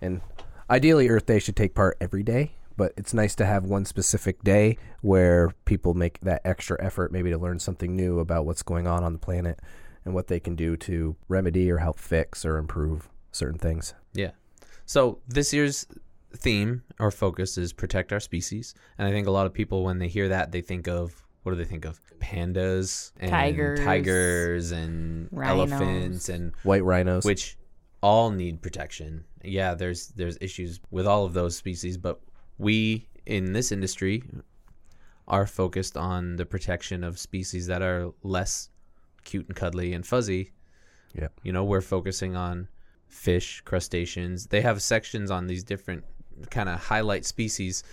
and 0.00 0.22
ideally, 0.70 1.08
Earth 1.08 1.26
Day 1.26 1.38
should 1.38 1.56
take 1.56 1.74
part 1.74 1.96
every 2.00 2.22
day. 2.22 2.52
But 2.76 2.94
it's 2.96 3.12
nice 3.12 3.34
to 3.34 3.44
have 3.44 3.64
one 3.64 3.84
specific 3.84 4.42
day 4.42 4.78
where 5.02 5.50
people 5.66 5.92
make 5.92 6.18
that 6.20 6.40
extra 6.46 6.82
effort, 6.82 7.12
maybe 7.12 7.28
to 7.30 7.36
learn 7.36 7.58
something 7.58 7.94
new 7.94 8.20
about 8.20 8.46
what's 8.46 8.62
going 8.62 8.86
on 8.86 9.04
on 9.04 9.12
the 9.12 9.18
planet 9.18 9.60
and 10.06 10.14
what 10.14 10.28
they 10.28 10.40
can 10.40 10.56
do 10.56 10.78
to 10.78 11.14
remedy 11.28 11.70
or 11.70 11.76
help 11.78 11.98
fix 11.98 12.42
or 12.42 12.56
improve 12.56 13.10
certain 13.32 13.58
things. 13.58 13.92
Yeah. 14.14 14.30
So 14.86 15.18
this 15.28 15.52
year's 15.52 15.86
theme 16.34 16.82
or 16.98 17.10
focus 17.10 17.58
is 17.58 17.74
protect 17.74 18.14
our 18.14 18.20
species, 18.20 18.74
and 18.96 19.06
I 19.06 19.10
think 19.10 19.26
a 19.26 19.30
lot 19.30 19.44
of 19.44 19.52
people 19.52 19.84
when 19.84 19.98
they 19.98 20.08
hear 20.08 20.28
that 20.28 20.52
they 20.52 20.62
think 20.62 20.88
of 20.88 21.26
what 21.42 21.52
do 21.52 21.58
they 21.58 21.64
think 21.64 21.84
of? 21.84 22.00
Pandas 22.18 23.12
and 23.18 23.30
Tigers. 23.30 23.80
tigers 23.80 24.70
and 24.72 25.28
Rhinos. 25.32 25.70
elephants 25.72 26.28
and 26.28 26.52
White 26.62 26.84
rhinos. 26.84 27.24
which 27.24 27.56
all 28.02 28.30
need 28.30 28.62
protection. 28.62 29.24
Yeah, 29.42 29.74
there's 29.74 30.08
there's 30.08 30.38
issues 30.40 30.80
with 30.90 31.06
all 31.06 31.24
of 31.24 31.32
those 31.32 31.56
species, 31.56 31.96
but 31.96 32.20
we 32.58 33.08
in 33.26 33.52
this 33.52 33.72
industry 33.72 34.22
are 35.28 35.46
focused 35.46 35.96
on 35.96 36.36
the 36.36 36.46
protection 36.46 37.04
of 37.04 37.18
species 37.18 37.66
that 37.66 37.82
are 37.82 38.12
less 38.22 38.68
cute 39.24 39.46
and 39.46 39.56
cuddly 39.56 39.92
and 39.92 40.06
fuzzy. 40.06 40.50
Yep. 41.14 41.40
You 41.42 41.52
know, 41.52 41.64
we're 41.64 41.80
focusing 41.80 42.36
on 42.36 42.68
fish, 43.08 43.60
crustaceans. 43.64 44.46
They 44.46 44.60
have 44.60 44.82
sections 44.82 45.30
on 45.30 45.46
these 45.46 45.62
different 45.62 46.04
kind 46.50 46.68
of 46.68 46.80
highlight 46.80 47.24
species 47.24 47.84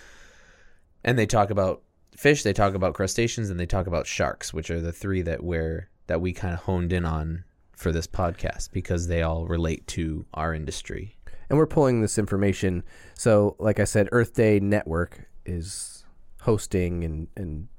and 1.03 1.17
they 1.17 1.25
talk 1.25 1.49
about 1.49 1.83
fish, 2.15 2.43
they 2.43 2.53
talk 2.53 2.73
about 2.73 2.93
crustaceans 2.93 3.49
and 3.49 3.59
they 3.59 3.65
talk 3.65 3.87
about 3.87 4.07
sharks, 4.07 4.53
which 4.53 4.69
are 4.69 4.81
the 4.81 4.91
three 4.91 5.21
that 5.21 5.43
we're 5.43 5.89
that 6.07 6.21
we 6.21 6.33
kind 6.33 6.53
of 6.53 6.61
honed 6.61 6.93
in 6.93 7.05
on 7.05 7.43
for 7.77 7.91
this 7.91 8.07
podcast 8.07 8.71
because 8.71 9.07
they 9.07 9.21
all 9.21 9.45
relate 9.45 9.85
to 9.87 10.25
our 10.33 10.53
industry. 10.53 11.13
and 11.49 11.57
we're 11.57 11.65
pulling 11.67 12.01
this 12.01 12.17
information. 12.17 12.83
So, 13.13 13.55
like 13.57 13.79
I 13.79 13.85
said, 13.85 14.09
Earth 14.11 14.33
Day 14.33 14.59
Network 14.59 15.29
is 15.45 16.03
hosting 16.41 17.03
and 17.05 17.27
and 17.37 17.69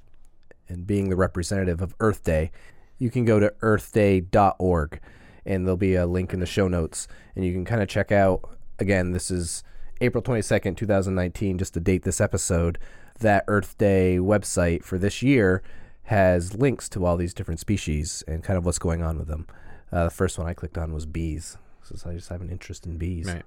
and 0.68 0.86
being 0.86 1.08
the 1.10 1.16
representative 1.16 1.82
of 1.82 1.94
Earth 2.00 2.24
Day. 2.24 2.50
You 2.98 3.10
can 3.10 3.24
go 3.26 3.38
to 3.40 3.52
earthday.org 3.62 5.00
and 5.44 5.66
there'll 5.66 5.76
be 5.76 5.94
a 5.94 6.06
link 6.06 6.32
in 6.32 6.40
the 6.40 6.46
show 6.46 6.68
notes 6.68 7.08
and 7.34 7.44
you 7.44 7.52
can 7.52 7.64
kind 7.64 7.82
of 7.82 7.88
check 7.88 8.10
out 8.12 8.40
again 8.78 9.12
this 9.12 9.30
is 9.30 9.62
April 10.00 10.22
22nd, 10.22 10.76
2019 10.76 11.58
just 11.58 11.74
to 11.74 11.80
date 11.80 12.04
this 12.04 12.20
episode. 12.20 12.78
That 13.20 13.44
Earth 13.48 13.76
Day 13.78 14.18
website 14.18 14.84
for 14.84 14.96
this 14.96 15.22
year 15.22 15.62
has 16.04 16.54
links 16.54 16.88
to 16.90 17.04
all 17.04 17.16
these 17.16 17.34
different 17.34 17.60
species 17.60 18.22
and 18.28 18.42
kind 18.44 18.56
of 18.56 18.64
what's 18.64 18.78
going 18.78 19.02
on 19.02 19.18
with 19.18 19.28
them. 19.28 19.46
Uh, 19.92 20.04
the 20.04 20.10
first 20.10 20.38
one 20.38 20.46
I 20.46 20.54
clicked 20.54 20.78
on 20.78 20.92
was 20.92 21.06
bees. 21.06 21.56
So 21.82 22.10
I 22.10 22.14
just 22.14 22.28
have 22.28 22.40
an 22.42 22.50
interest 22.50 22.84
in 22.86 22.98
bees. 22.98 23.26
Right. 23.26 23.42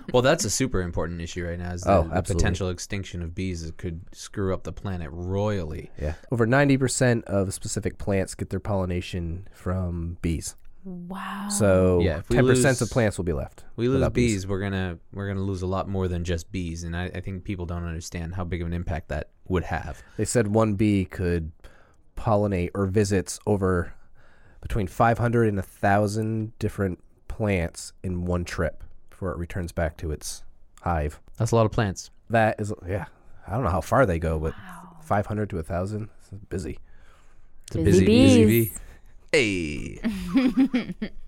well, 0.12 0.22
that's 0.22 0.44
a 0.44 0.50
super 0.50 0.82
important 0.82 1.20
issue 1.20 1.46
right 1.46 1.58
now. 1.58 1.72
Is 1.72 1.82
the, 1.82 1.90
Oh, 1.92 2.02
the 2.02 2.22
potential 2.22 2.68
extinction 2.68 3.22
of 3.22 3.34
bees 3.34 3.64
that 3.64 3.78
could 3.78 4.02
screw 4.12 4.52
up 4.52 4.64
the 4.64 4.72
planet 4.72 5.08
royally. 5.10 5.90
Yeah. 6.00 6.14
Over 6.30 6.46
90% 6.46 7.24
of 7.24 7.54
specific 7.54 7.98
plants 7.98 8.34
get 8.34 8.50
their 8.50 8.60
pollination 8.60 9.48
from 9.52 10.18
bees. 10.20 10.56
Wow. 10.84 11.48
So 11.48 12.00
Yeah, 12.00 12.22
10% 12.28 12.42
lose- 12.42 12.82
of 12.82 12.90
plants 12.90 13.16
will 13.16 13.24
be 13.24 13.32
left. 13.32 13.64
We 13.76 13.88
lose 13.88 13.94
without 13.96 14.12
bees, 14.14 14.46
we're 14.46 14.60
gonna 14.60 14.98
we're 15.12 15.28
gonna 15.28 15.40
lose 15.40 15.62
a 15.62 15.66
lot 15.66 15.88
more 15.88 16.08
than 16.08 16.24
just 16.24 16.50
bees, 16.50 16.82
and 16.82 16.96
I, 16.96 17.04
I 17.14 17.20
think 17.20 17.44
people 17.44 17.66
don't 17.66 17.84
understand 17.84 18.34
how 18.34 18.44
big 18.44 18.60
of 18.62 18.66
an 18.66 18.72
impact 18.72 19.08
that 19.10 19.28
would 19.46 19.62
have. 19.64 20.02
They 20.16 20.24
said 20.24 20.48
one 20.48 20.74
bee 20.74 21.04
could 21.04 21.52
pollinate 22.16 22.70
or 22.74 22.86
visits 22.86 23.38
over 23.46 23.94
between 24.62 24.86
500 24.86 25.48
and 25.48 25.56
1,000 25.58 26.58
different 26.58 26.98
plants 27.28 27.92
in 28.02 28.24
one 28.24 28.44
trip 28.44 28.82
before 29.10 29.30
it 29.32 29.36
returns 29.38 29.72
back 29.72 29.96
to 29.98 30.10
its 30.10 30.44
hive. 30.80 31.20
That's 31.36 31.50
a 31.52 31.56
lot 31.56 31.66
of 31.66 31.72
plants. 31.72 32.10
That 32.30 32.58
is, 32.58 32.72
yeah, 32.88 33.04
I 33.46 33.52
don't 33.52 33.64
know 33.64 33.70
how 33.70 33.82
far 33.82 34.06
they 34.06 34.18
go, 34.18 34.38
but 34.38 34.54
500 35.02 35.50
to 35.50 35.56
1,000 35.56 36.08
is 36.22 36.30
busy. 36.48 36.78
It's 37.66 37.76
a 37.76 37.80
Busy 37.80 38.06
busy, 38.06 38.44
busy 38.44 38.64
bee. 38.64 38.72
Hey. 39.32 39.98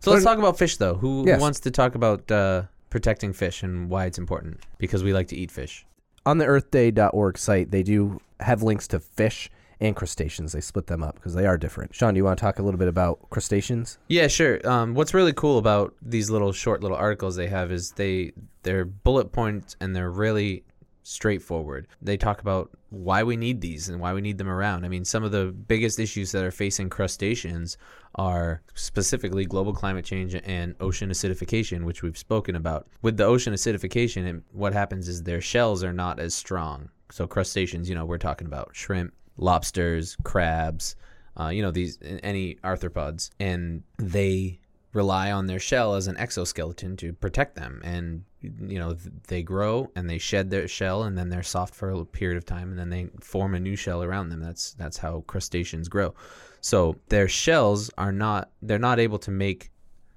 so 0.00 0.10
let's 0.12 0.24
talk 0.24 0.38
about 0.38 0.58
fish, 0.58 0.76
though. 0.76 0.94
Who, 0.94 1.22
who 1.22 1.28
Yes. 1.28 1.40
wants 1.40 1.60
to 1.60 1.70
talk 1.70 1.94
about 1.94 2.30
uh, 2.30 2.62
protecting 2.90 3.32
fish 3.32 3.62
and 3.62 3.90
why 3.90 4.06
it's 4.06 4.18
important? 4.18 4.60
Because 4.78 5.02
we 5.04 5.12
like 5.12 5.28
to 5.28 5.36
eat 5.36 5.50
fish. 5.50 5.84
On 6.26 6.38
the 6.38 6.46
earthday.org 6.46 7.38
site, 7.38 7.70
they 7.70 7.82
do 7.82 8.20
have 8.40 8.62
links 8.62 8.86
to 8.88 9.00
fish 9.00 9.50
and 9.80 9.94
crustaceans. 9.94 10.52
They 10.52 10.60
split 10.60 10.86
them 10.86 11.02
up 11.02 11.16
because 11.16 11.34
they 11.34 11.46
are 11.46 11.56
different. 11.56 11.94
Sean, 11.94 12.14
do 12.14 12.18
you 12.18 12.24
want 12.24 12.38
to 12.38 12.42
talk 12.42 12.58
a 12.58 12.62
little 12.62 12.78
bit 12.78 12.88
about 12.88 13.30
crustaceans? 13.30 13.98
Yeah, 14.08 14.26
sure. 14.26 14.66
Um, 14.68 14.94
what's 14.94 15.14
really 15.14 15.32
cool 15.32 15.58
about 15.58 15.94
these 16.02 16.30
little 16.30 16.52
short 16.52 16.82
little 16.82 16.96
articles 16.96 17.36
they 17.36 17.48
have 17.48 17.70
is 17.70 17.92
they 17.92 18.32
they're 18.62 18.84
bullet 18.84 19.32
points 19.32 19.76
and 19.80 19.94
they're 19.94 20.10
really 20.10 20.64
straightforward. 21.08 21.88
They 22.02 22.18
talk 22.18 22.42
about 22.42 22.70
why 22.90 23.22
we 23.22 23.36
need 23.36 23.62
these 23.62 23.88
and 23.88 23.98
why 23.98 24.12
we 24.12 24.20
need 24.20 24.36
them 24.36 24.48
around. 24.48 24.84
I 24.84 24.88
mean, 24.88 25.06
some 25.06 25.24
of 25.24 25.32
the 25.32 25.46
biggest 25.46 25.98
issues 25.98 26.32
that 26.32 26.44
are 26.44 26.50
facing 26.50 26.90
crustaceans 26.90 27.78
are 28.16 28.60
specifically 28.74 29.46
global 29.46 29.72
climate 29.72 30.04
change 30.04 30.34
and 30.34 30.74
ocean 30.80 31.08
acidification, 31.08 31.84
which 31.84 32.02
we've 32.02 32.18
spoken 32.18 32.56
about. 32.56 32.88
With 33.00 33.16
the 33.16 33.24
ocean 33.24 33.54
acidification, 33.54 34.42
what 34.52 34.74
happens 34.74 35.08
is 35.08 35.22
their 35.22 35.40
shells 35.40 35.82
are 35.82 35.94
not 35.94 36.20
as 36.20 36.34
strong. 36.34 36.90
So 37.10 37.26
crustaceans, 37.26 37.88
you 37.88 37.94
know, 37.94 38.04
we're 38.04 38.18
talking 38.18 38.46
about 38.46 38.70
shrimp, 38.72 39.14
lobsters, 39.38 40.16
crabs, 40.22 40.96
uh, 41.38 41.48
you 41.48 41.62
know 41.62 41.70
these 41.70 41.98
any 42.22 42.56
arthropods 42.64 43.30
and 43.38 43.82
they 43.98 44.58
rely 44.92 45.30
on 45.30 45.46
their 45.46 45.60
shell 45.60 45.94
as 45.94 46.06
an 46.06 46.16
exoskeleton 46.16 46.96
to 46.96 47.12
protect 47.12 47.54
them. 47.54 47.80
And 47.84 48.24
you 48.40 48.78
know 48.78 48.96
they 49.28 49.42
grow 49.42 49.90
and 49.94 50.08
they 50.08 50.18
shed 50.18 50.50
their 50.50 50.68
shell 50.68 51.04
and 51.04 51.16
then 51.16 51.28
they're 51.28 51.42
soft 51.42 51.74
for 51.74 51.90
a 51.90 52.04
period 52.04 52.38
of 52.38 52.44
time 52.44 52.70
and 52.70 52.78
then 52.78 52.90
they 52.90 53.08
form 53.20 53.54
a 53.54 53.60
new 53.60 53.76
shell 53.76 54.02
around 54.02 54.30
them. 54.30 54.40
That's 54.40 54.74
that's 54.74 54.98
how 54.98 55.24
crustaceans 55.26 55.88
grow. 55.88 56.14
So 56.60 56.96
their 57.08 57.28
shells 57.28 57.90
are 57.98 58.12
not 58.12 58.50
they're 58.62 58.78
not 58.78 58.98
able 58.98 59.18
to 59.20 59.30
make 59.30 59.70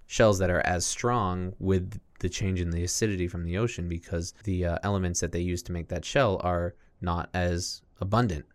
shells 0.07 0.39
that 0.39 0.49
are 0.49 0.65
as 0.65 0.85
strong 0.85 1.53
with 1.59 1.99
the 2.19 2.29
change 2.29 2.59
in 2.61 2.69
the 2.69 2.83
acidity 2.83 3.27
from 3.27 3.43
the 3.43 3.57
ocean 3.57 3.87
because 3.87 4.33
the 4.43 4.65
uh, 4.65 4.77
elements 4.83 5.19
that 5.21 5.31
they 5.31 5.39
use 5.39 5.63
to 5.63 5.71
make 5.71 5.87
that 5.87 6.05
shell 6.05 6.39
are 6.43 6.75
not 7.01 7.29
as 7.33 7.81
abundant 7.99 8.45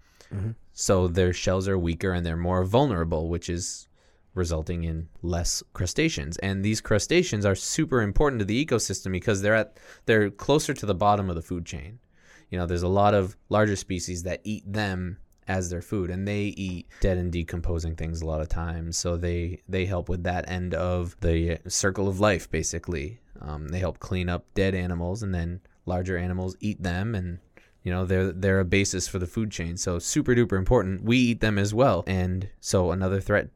so 0.73 1.09
their 1.09 1.33
shells 1.33 1.68
are 1.68 1.78
weaker 1.78 2.12
and 2.12 2.25
they're 2.25 2.37
more 2.37 2.64
vulnerable, 2.64 3.28
which 3.28 3.49
is 3.49 3.88
resulting 4.35 4.85
in 4.85 5.09
less 5.23 5.62
crustaceans. 5.73 6.37
And 6.38 6.64
these 6.64 6.80
crustaceans 6.80 7.47
are 7.47 7.54
super 7.54 8.02
important 8.02 8.40
to 8.40 8.45
the 8.45 8.64
ecosystem 8.64 9.12
because 9.12 9.42
they're 9.42 9.54
at 9.54 9.78
they're 10.04 10.30
closer 10.30 10.75
to 10.75 10.87
the 10.87 10.95
bottom 10.95 11.30
of 11.30 11.37
the 11.37 11.42
food 11.42 11.64
chain. 11.64 11.99
You 12.50 12.59
know, 12.59 12.66
there's 12.66 12.83
a 12.83 12.88
lot 12.88 13.14
of 13.14 13.37
larger 13.49 13.76
species 13.76 14.23
that 14.25 14.40
eat 14.45 14.71
them 14.71 15.18
as 15.49 15.71
their 15.71 15.83
food 15.83 16.11
and 16.11 16.26
they 16.26 16.42
eat 16.42 16.88
dead 17.00 17.18
and 17.18 17.33
decomposing 17.33 17.95
things 17.95 18.21
a 18.21 18.26
lot 18.26 18.40
of 18.40 18.49
times 18.49 18.97
so 18.97 19.16
they 19.16 19.62
they 19.68 19.87
help 19.87 20.09
with 20.09 20.25
that 20.25 20.49
end 20.49 20.75
of 20.75 21.16
the 21.21 21.59
circle 21.68 22.09
of 22.09 22.18
life 22.18 22.50
basically 22.50 23.21
um, 23.40 23.68
they 23.68 23.78
help 23.78 24.00
clean 24.00 24.28
up 24.28 24.45
dead 24.54 24.75
animals 24.75 25.23
and 25.23 25.33
then 25.33 25.61
larger 25.85 26.16
animals 26.18 26.56
eat 26.61 26.83
them 26.83 27.14
and 27.14 27.38
you 27.87 27.93
know, 27.93 28.05
they're 28.05 28.33
they're 28.33 28.59
a 28.59 28.64
basis 28.64 29.07
for 29.07 29.21
the 29.21 29.28
food 29.28 29.52
chain. 29.52 29.76
So 29.76 30.00
super 30.00 30.35
duper 30.35 30.59
important. 30.59 31.05
We 31.05 31.19
eat 31.19 31.40
them 31.40 31.57
as 31.57 31.73
well. 31.73 32.02
And 32.09 32.49
so 32.59 32.90
another 32.90 33.21
threat 33.21 33.50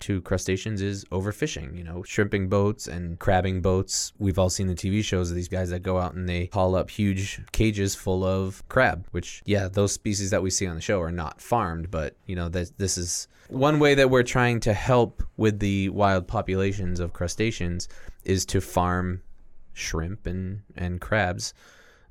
to 0.00 0.20
crustaceans 0.22 0.82
is 0.82 1.04
overfishing, 1.12 1.78
you 1.78 1.84
know, 1.84 2.02
shrimping 2.02 2.48
boats 2.48 2.88
and 2.88 3.16
crabbing 3.20 3.62
boats. 3.62 4.12
We've 4.18 4.40
all 4.40 4.50
seen 4.50 4.66
the 4.66 4.74
TV 4.74 5.04
shows 5.04 5.30
of 5.30 5.36
these 5.36 5.46
guys 5.46 5.70
that 5.70 5.84
go 5.84 5.98
out 5.98 6.14
and 6.14 6.28
they 6.28 6.50
haul 6.52 6.74
up 6.74 6.90
huge 6.90 7.40
cages 7.52 7.94
full 7.94 8.24
of 8.24 8.68
crab, 8.68 9.06
which 9.12 9.40
yeah, 9.46 9.68
those 9.68 9.92
species 9.92 10.30
that 10.30 10.42
we 10.42 10.50
see 10.50 10.66
on 10.66 10.74
the 10.74 10.82
show 10.82 11.00
are 11.00 11.12
not 11.12 11.40
farmed, 11.40 11.88
but 11.88 12.16
you 12.26 12.34
know, 12.34 12.48
this 12.48 12.72
this 12.78 12.98
is 12.98 13.28
one 13.50 13.78
way 13.78 13.94
that 13.94 14.10
we're 14.10 14.24
trying 14.24 14.58
to 14.60 14.72
help 14.72 15.22
with 15.36 15.60
the 15.60 15.90
wild 15.90 16.26
populations 16.26 16.98
of 16.98 17.12
crustaceans 17.12 17.88
is 18.24 18.44
to 18.46 18.60
farm 18.60 19.22
shrimp 19.74 20.26
and 20.26 20.62
and 20.74 21.00
crabs 21.00 21.54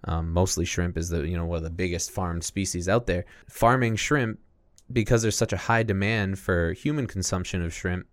um, 0.05 0.31
mostly 0.31 0.65
shrimp 0.65 0.97
is 0.97 1.09
the 1.09 1.27
you 1.27 1.35
know 1.35 1.45
one 1.45 1.57
of 1.57 1.63
the 1.63 1.69
biggest 1.69 2.11
farmed 2.11 2.43
species 2.43 2.87
out 2.87 3.07
there. 3.07 3.25
Farming 3.47 3.95
shrimp 3.95 4.39
because 4.91 5.21
there's 5.21 5.37
such 5.37 5.53
a 5.53 5.57
high 5.57 5.83
demand 5.83 6.39
for 6.39 6.73
human 6.73 7.07
consumption 7.07 7.63
of 7.63 7.73
shrimp. 7.73 8.07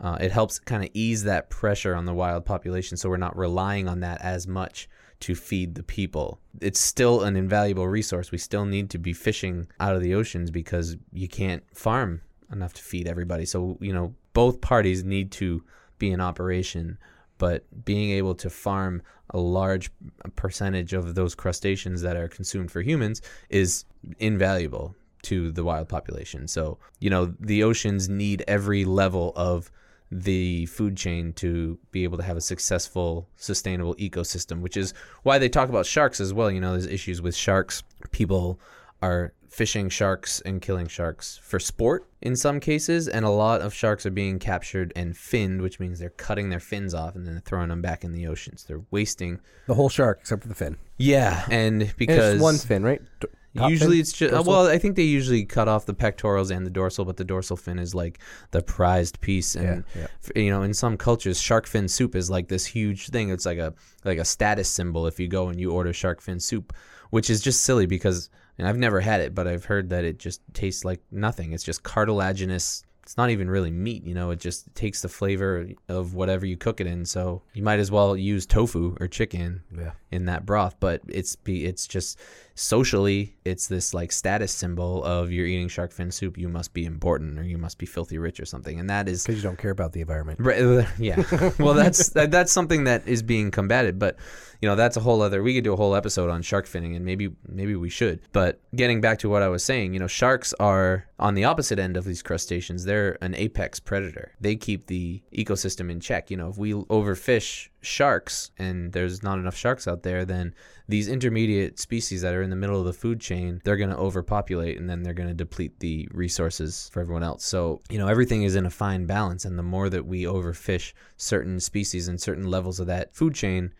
Uh, 0.00 0.16
it 0.18 0.32
helps 0.32 0.58
kind 0.58 0.82
of 0.82 0.88
ease 0.94 1.24
that 1.24 1.50
pressure 1.50 1.94
on 1.94 2.06
the 2.06 2.14
wild 2.14 2.46
population, 2.46 2.96
so 2.96 3.10
we're 3.10 3.18
not 3.18 3.36
relying 3.36 3.86
on 3.86 4.00
that 4.00 4.20
as 4.22 4.46
much 4.46 4.88
to 5.20 5.34
feed 5.34 5.74
the 5.74 5.82
people. 5.82 6.40
It's 6.62 6.80
still 6.80 7.22
an 7.22 7.36
invaluable 7.36 7.86
resource. 7.86 8.32
We 8.32 8.38
still 8.38 8.64
need 8.64 8.88
to 8.90 8.98
be 8.98 9.12
fishing 9.12 9.68
out 9.78 9.94
of 9.94 10.02
the 10.02 10.14
oceans 10.14 10.50
because 10.50 10.96
you 11.12 11.28
can't 11.28 11.62
farm 11.76 12.22
enough 12.50 12.72
to 12.74 12.82
feed 12.82 13.06
everybody. 13.06 13.44
So 13.44 13.76
you 13.80 13.92
know 13.92 14.14
both 14.32 14.62
parties 14.62 15.04
need 15.04 15.30
to 15.32 15.62
be 15.98 16.10
in 16.10 16.20
operation 16.20 16.96
but 17.40 17.64
being 17.84 18.10
able 18.10 18.34
to 18.34 18.50
farm 18.50 19.02
a 19.30 19.38
large 19.38 19.90
percentage 20.36 20.92
of 20.92 21.14
those 21.14 21.34
crustaceans 21.34 22.02
that 22.02 22.16
are 22.16 22.28
consumed 22.28 22.70
for 22.70 22.82
humans 22.82 23.22
is 23.48 23.86
invaluable 24.18 24.94
to 25.22 25.50
the 25.50 25.64
wild 25.64 25.88
population. 25.88 26.46
So, 26.46 26.78
you 27.00 27.08
know, 27.08 27.34
the 27.40 27.62
oceans 27.64 28.08
need 28.10 28.44
every 28.46 28.84
level 28.84 29.32
of 29.36 29.72
the 30.12 30.66
food 30.66 30.96
chain 30.96 31.32
to 31.34 31.78
be 31.92 32.04
able 32.04 32.18
to 32.18 32.24
have 32.24 32.36
a 32.36 32.42
successful, 32.42 33.26
sustainable 33.36 33.94
ecosystem, 33.94 34.60
which 34.60 34.76
is 34.76 34.92
why 35.22 35.38
they 35.38 35.48
talk 35.48 35.70
about 35.70 35.86
sharks 35.86 36.20
as 36.20 36.34
well. 36.34 36.50
You 36.50 36.60
know, 36.60 36.72
there's 36.72 36.86
issues 36.86 37.22
with 37.22 37.34
sharks. 37.34 37.82
People 38.10 38.60
are 39.00 39.32
fishing 39.50 39.88
sharks 39.88 40.40
and 40.42 40.62
killing 40.62 40.86
sharks 40.86 41.38
for 41.42 41.58
sport 41.58 42.06
in 42.22 42.36
some 42.36 42.60
cases, 42.60 43.08
and 43.08 43.24
a 43.24 43.30
lot 43.30 43.60
of 43.60 43.74
sharks 43.74 44.06
are 44.06 44.10
being 44.10 44.38
captured 44.38 44.92
and 44.96 45.16
finned, 45.16 45.60
which 45.60 45.80
means 45.80 45.98
they're 45.98 46.10
cutting 46.10 46.48
their 46.50 46.60
fins 46.60 46.94
off 46.94 47.16
and 47.16 47.26
then 47.26 47.42
throwing 47.44 47.68
them 47.68 47.82
back 47.82 48.04
in 48.04 48.12
the 48.12 48.26
oceans. 48.26 48.64
They're 48.64 48.82
wasting 48.90 49.40
The 49.66 49.74
whole 49.74 49.88
shark 49.88 50.18
except 50.20 50.42
for 50.42 50.48
the 50.48 50.54
fin. 50.54 50.76
yeah, 50.96 51.44
and 51.50 51.82
And 51.82 51.94
because 51.96 52.34
it's 52.34 52.42
one 52.42 52.56
fin, 52.58 52.82
right? 52.84 53.02
D- 53.20 53.26
usually 53.54 53.96
fin? 53.96 54.00
it's 54.02 54.12
just 54.12 54.30
Dorsal? 54.32 54.52
well, 54.52 54.66
I 54.68 54.78
think 54.78 54.94
they 54.94 55.02
usually 55.02 55.44
cut 55.44 55.66
off 55.66 55.84
the 55.84 55.94
pectorals 55.94 56.52
and 56.52 56.64
the 56.64 56.70
dorsal, 56.70 57.04
but 57.04 57.16
the 57.16 57.24
dorsal 57.24 57.56
fin 57.56 57.80
is 57.80 57.92
like 57.94 58.20
the 58.52 58.62
prized 58.62 59.20
piece. 59.20 59.56
And 59.56 59.82
Yeah, 59.96 60.06
yeah. 60.36 60.40
you 60.42 60.50
know, 60.50 60.62
in 60.62 60.72
some 60.72 60.96
cultures, 60.96 61.40
shark 61.40 61.66
fin 61.66 61.88
soup 61.88 62.14
is 62.14 62.30
like 62.30 62.46
this 62.46 62.64
huge 62.66 63.08
thing. 63.08 63.30
It's 63.30 63.46
like 63.46 63.58
a 63.58 63.74
like 64.04 64.18
a 64.18 64.24
status 64.24 64.70
symbol 64.70 65.08
if 65.08 65.18
you 65.18 65.26
go 65.26 65.48
and 65.48 65.58
you 65.58 65.72
order 65.72 65.92
shark 65.92 66.20
fin 66.20 66.38
soup, 66.38 66.72
which 67.10 67.28
is 67.28 67.40
just 67.40 67.62
silly 67.64 67.86
because 67.86 68.30
and 68.58 68.66
I've 68.68 68.76
never 68.78 69.00
had 69.00 69.20
it, 69.20 69.34
but 69.34 69.46
I've 69.46 69.64
heard 69.64 69.90
that 69.90 70.04
it 70.04 70.18
just 70.18 70.40
tastes 70.52 70.84
like 70.84 71.00
nothing. 71.10 71.52
It's 71.52 71.64
just 71.64 71.82
cartilaginous. 71.82 72.84
It's 73.02 73.16
not 73.16 73.30
even 73.30 73.50
really 73.50 73.70
meat, 73.70 74.04
you 74.04 74.14
know. 74.14 74.30
It 74.30 74.38
just 74.38 74.72
takes 74.74 75.02
the 75.02 75.08
flavor 75.08 75.68
of 75.88 76.14
whatever 76.14 76.46
you 76.46 76.56
cook 76.56 76.80
it 76.80 76.86
in. 76.86 77.04
So 77.06 77.42
you 77.54 77.62
might 77.62 77.80
as 77.80 77.90
well 77.90 78.16
use 78.16 78.46
tofu 78.46 78.96
or 79.00 79.08
chicken 79.08 79.62
Yeah. 79.76 79.92
in 80.12 80.26
that 80.26 80.46
broth. 80.46 80.76
But 80.78 81.00
it's 81.08 81.34
be 81.34 81.64
it's 81.64 81.88
just 81.88 82.18
socially, 82.60 83.34
it's 83.46 83.68
this 83.68 83.94
like 83.94 84.12
status 84.12 84.52
symbol 84.52 85.02
of 85.04 85.32
you're 85.32 85.46
eating 85.46 85.66
shark 85.66 85.92
fin 85.92 86.10
soup. 86.10 86.36
You 86.36 86.48
must 86.48 86.74
be 86.74 86.84
important 86.84 87.38
or 87.38 87.42
you 87.42 87.56
must 87.56 87.78
be 87.78 87.86
filthy 87.86 88.18
rich 88.18 88.38
or 88.38 88.44
something. 88.44 88.78
And 88.78 88.90
that 88.90 89.08
is 89.08 89.24
Because 89.24 89.42
you 89.42 89.42
don't 89.42 89.58
care 89.58 89.70
about 89.70 89.92
the 89.92 90.02
environment. 90.02 90.40
Right, 90.40 90.60
uh, 90.60 90.84
yeah. 90.98 91.22
well, 91.58 91.72
that's 91.72 92.10
that, 92.10 92.30
that's 92.30 92.52
something 92.52 92.84
that 92.84 93.08
is 93.08 93.22
being 93.22 93.50
combated, 93.50 93.98
but 93.98 94.16
you 94.60 94.68
know 94.68 94.76
that's 94.76 94.98
a 94.98 95.00
whole 95.00 95.22
other. 95.22 95.42
We 95.42 95.54
could 95.54 95.64
do 95.64 95.72
a 95.72 95.76
whole 95.76 95.96
episode 95.96 96.28
on 96.28 96.42
shark 96.42 96.66
finning, 96.66 96.94
and 96.94 97.04
maybe 97.04 97.30
maybe 97.48 97.74
we 97.76 97.88
should. 97.88 98.20
But 98.32 98.60
getting 98.76 99.00
back 99.00 99.20
to 99.20 99.30
what 99.30 99.40
I 99.40 99.48
was 99.48 99.64
saying, 99.64 99.94
you 99.94 99.98
know, 99.98 100.06
sharks 100.06 100.52
are 100.60 101.06
on 101.18 101.34
the 101.34 101.44
opposite 101.44 101.78
end 101.78 101.96
of 101.96 102.04
these 102.04 102.22
crustaceans. 102.22 102.84
They're 102.84 103.16
an 103.22 103.34
apex 103.36 103.80
predator. 103.80 104.32
They 104.38 104.56
keep 104.56 104.86
the 104.86 105.22
ecosystem 105.32 105.90
in 105.90 106.00
check. 106.00 106.30
You 106.30 106.36
know, 106.36 106.50
if 106.50 106.58
we 106.58 106.74
overfish 106.74 107.69
sharks 107.80 108.50
and 108.58 108.92
there's 108.92 109.22
not 109.22 109.38
enough 109.38 109.56
sharks 109.56 109.88
out 109.88 110.02
there, 110.02 110.24
then 110.24 110.54
these 110.88 111.08
intermediate 111.08 111.78
species 111.78 112.22
that 112.22 112.34
are 112.34 112.42
in 112.42 112.50
the 112.50 112.56
middle 112.56 112.78
of 112.78 112.84
the 112.84 112.92
food 112.92 113.20
chain, 113.20 113.60
they're 113.64 113.76
going 113.76 113.90
to 113.90 113.96
overpopulate 113.96 114.78
and 114.78 114.88
then 114.88 115.02
they're 115.02 115.14
going 115.14 115.28
to 115.28 115.34
deplete 115.34 115.80
the 115.80 116.08
resources 116.12 116.90
for 116.92 117.00
everyone 117.00 117.22
else. 117.22 117.44
So, 117.44 117.80
you 117.88 117.98
know, 117.98 118.08
everything 118.08 118.42
is 118.42 118.56
in 118.56 118.66
a 118.66 118.70
fine 118.70 119.06
balance. 119.06 119.44
And 119.44 119.58
the 119.58 119.62
more 119.62 119.88
that 119.88 120.06
we 120.06 120.24
overfish 120.24 120.92
certain 121.16 121.60
species 121.60 122.08
and 122.08 122.20
certain 122.20 122.44
levels 122.44 122.80
of 122.80 122.86
that 122.88 123.14
food 123.14 123.34
chain, 123.34 123.72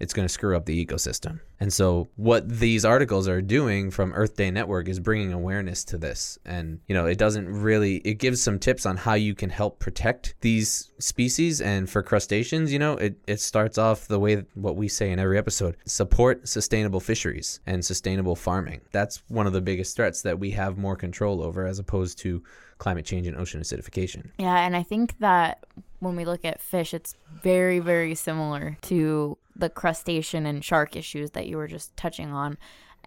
it's 0.00 0.12
going 0.12 0.26
to 0.26 0.32
screw 0.32 0.56
up 0.56 0.64
the 0.64 0.84
ecosystem. 0.84 1.40
And 1.60 1.72
so, 1.72 2.08
what 2.16 2.48
these 2.48 2.84
articles 2.84 3.26
are 3.26 3.42
doing 3.42 3.90
from 3.90 4.12
Earth 4.12 4.36
Day 4.36 4.50
Network 4.50 4.88
is 4.88 5.00
bringing 5.00 5.32
awareness 5.32 5.84
to 5.86 5.98
this. 5.98 6.38
And, 6.44 6.80
you 6.86 6.94
know, 6.94 7.06
it 7.06 7.18
doesn't 7.18 7.48
really, 7.48 7.96
it 7.98 8.14
gives 8.14 8.40
some 8.40 8.58
tips 8.58 8.86
on 8.86 8.96
how 8.96 9.14
you 9.14 9.34
can 9.34 9.50
help 9.50 9.80
protect 9.80 10.34
these 10.40 10.92
species. 11.00 11.60
And 11.60 11.90
for 11.90 12.02
crustaceans, 12.02 12.72
you 12.72 12.78
know, 12.78 12.92
it, 12.94 13.16
it 13.26 13.40
starts 13.40 13.76
off 13.76 14.06
the 14.06 14.20
way 14.20 14.44
what 14.54 14.76
we 14.76 14.86
say 14.86 15.10
in 15.10 15.18
every 15.18 15.36
episode 15.36 15.76
support 15.84 16.48
sustainable 16.48 17.00
fisheries 17.00 17.60
and 17.66 17.84
sustainable 17.84 18.36
farming. 18.36 18.80
That's 18.92 19.22
one 19.28 19.46
of 19.46 19.52
the 19.52 19.60
biggest 19.60 19.96
threats 19.96 20.22
that 20.22 20.38
we 20.38 20.52
have 20.52 20.78
more 20.78 20.96
control 20.96 21.42
over 21.42 21.66
as 21.66 21.80
opposed 21.80 22.18
to 22.18 22.42
climate 22.78 23.04
change 23.04 23.26
and 23.26 23.36
ocean 23.36 23.60
acidification. 23.60 24.30
Yeah, 24.38 24.64
and 24.64 24.76
I 24.76 24.84
think 24.84 25.18
that 25.18 25.64
when 26.00 26.16
we 26.16 26.24
look 26.24 26.44
at 26.44 26.60
fish, 26.60 26.94
it's 26.94 27.14
very, 27.42 27.78
very 27.78 28.14
similar 28.14 28.78
to 28.82 29.38
the 29.56 29.68
crustacean 29.68 30.46
and 30.46 30.64
shark 30.64 30.96
issues 30.96 31.32
that 31.32 31.46
you 31.46 31.56
were 31.56 31.66
just 31.66 31.96
touching 31.96 32.32
on. 32.32 32.58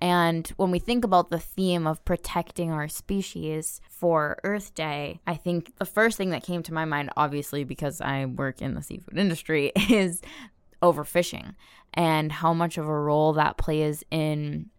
And 0.02 0.48
when 0.58 0.72
we 0.72 0.80
think 0.80 1.06
about 1.06 1.30
the 1.30 1.40
theme 1.40 1.86
of 1.86 2.04
protecting 2.04 2.72
our 2.72 2.88
species 2.88 3.82
for 3.90 4.40
Earth 4.44 4.74
Day, 4.74 5.22
I 5.28 5.36
think 5.36 5.78
the 5.78 5.86
first 5.86 6.18
thing 6.18 6.32
that 6.32 6.44
came 6.44 6.64
to 6.64 6.74
my 6.74 6.86
mind, 6.86 7.12
obviously, 7.16 7.64
because 7.64 8.02
I 8.02 8.26
work 8.26 8.62
in 8.62 8.74
the 8.74 8.82
seafood 8.82 9.18
industry, 9.18 9.72
is 9.90 10.22
overfishing 10.82 11.54
and 11.94 12.32
how 12.32 12.54
much 12.54 12.78
of 12.80 12.88
a 12.88 13.00
role 13.00 13.34
that 13.34 13.58
plays 13.58 14.04
in 14.10 14.70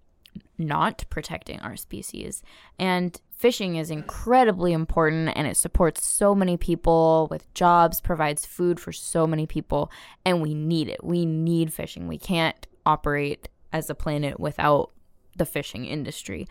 not 0.58 1.04
protecting 1.10 1.60
our 1.60 1.76
species. 1.76 2.42
And 2.78 3.20
fishing 3.30 3.76
is 3.76 3.90
incredibly 3.90 4.72
important 4.72 5.30
and 5.34 5.46
it 5.46 5.56
supports 5.56 6.06
so 6.06 6.34
many 6.34 6.56
people 6.56 7.28
with 7.30 7.52
jobs, 7.54 8.00
provides 8.00 8.46
food 8.46 8.78
for 8.78 8.92
so 8.92 9.26
many 9.26 9.46
people, 9.46 9.90
and 10.24 10.40
we 10.40 10.54
need 10.54 10.88
it. 10.88 11.02
We 11.02 11.26
need 11.26 11.72
fishing. 11.72 12.06
We 12.08 12.18
can't 12.18 12.66
operate 12.86 13.48
as 13.72 13.90
a 13.90 13.94
planet 13.94 14.38
without 14.38 14.90
the 15.36 15.46
fishing 15.46 15.86
industry. 15.86 16.46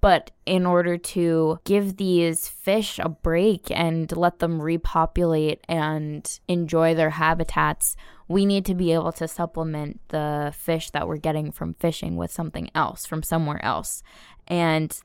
But 0.00 0.30
in 0.44 0.66
order 0.66 0.98
to 0.98 1.58
give 1.64 1.96
these 1.96 2.48
fish 2.48 2.98
a 2.98 3.08
break 3.08 3.70
and 3.70 4.14
let 4.16 4.38
them 4.38 4.60
repopulate 4.60 5.64
and 5.68 6.38
enjoy 6.46 6.94
their 6.94 7.10
habitats, 7.10 7.96
we 8.28 8.44
need 8.44 8.64
to 8.66 8.74
be 8.74 8.92
able 8.92 9.12
to 9.12 9.28
supplement 9.28 10.00
the 10.08 10.52
fish 10.56 10.90
that 10.90 11.06
we're 11.06 11.16
getting 11.16 11.52
from 11.52 11.74
fishing 11.74 12.16
with 12.16 12.30
something 12.30 12.70
else 12.74 13.06
from 13.06 13.22
somewhere 13.22 13.64
else. 13.64 14.02
And 14.48 14.98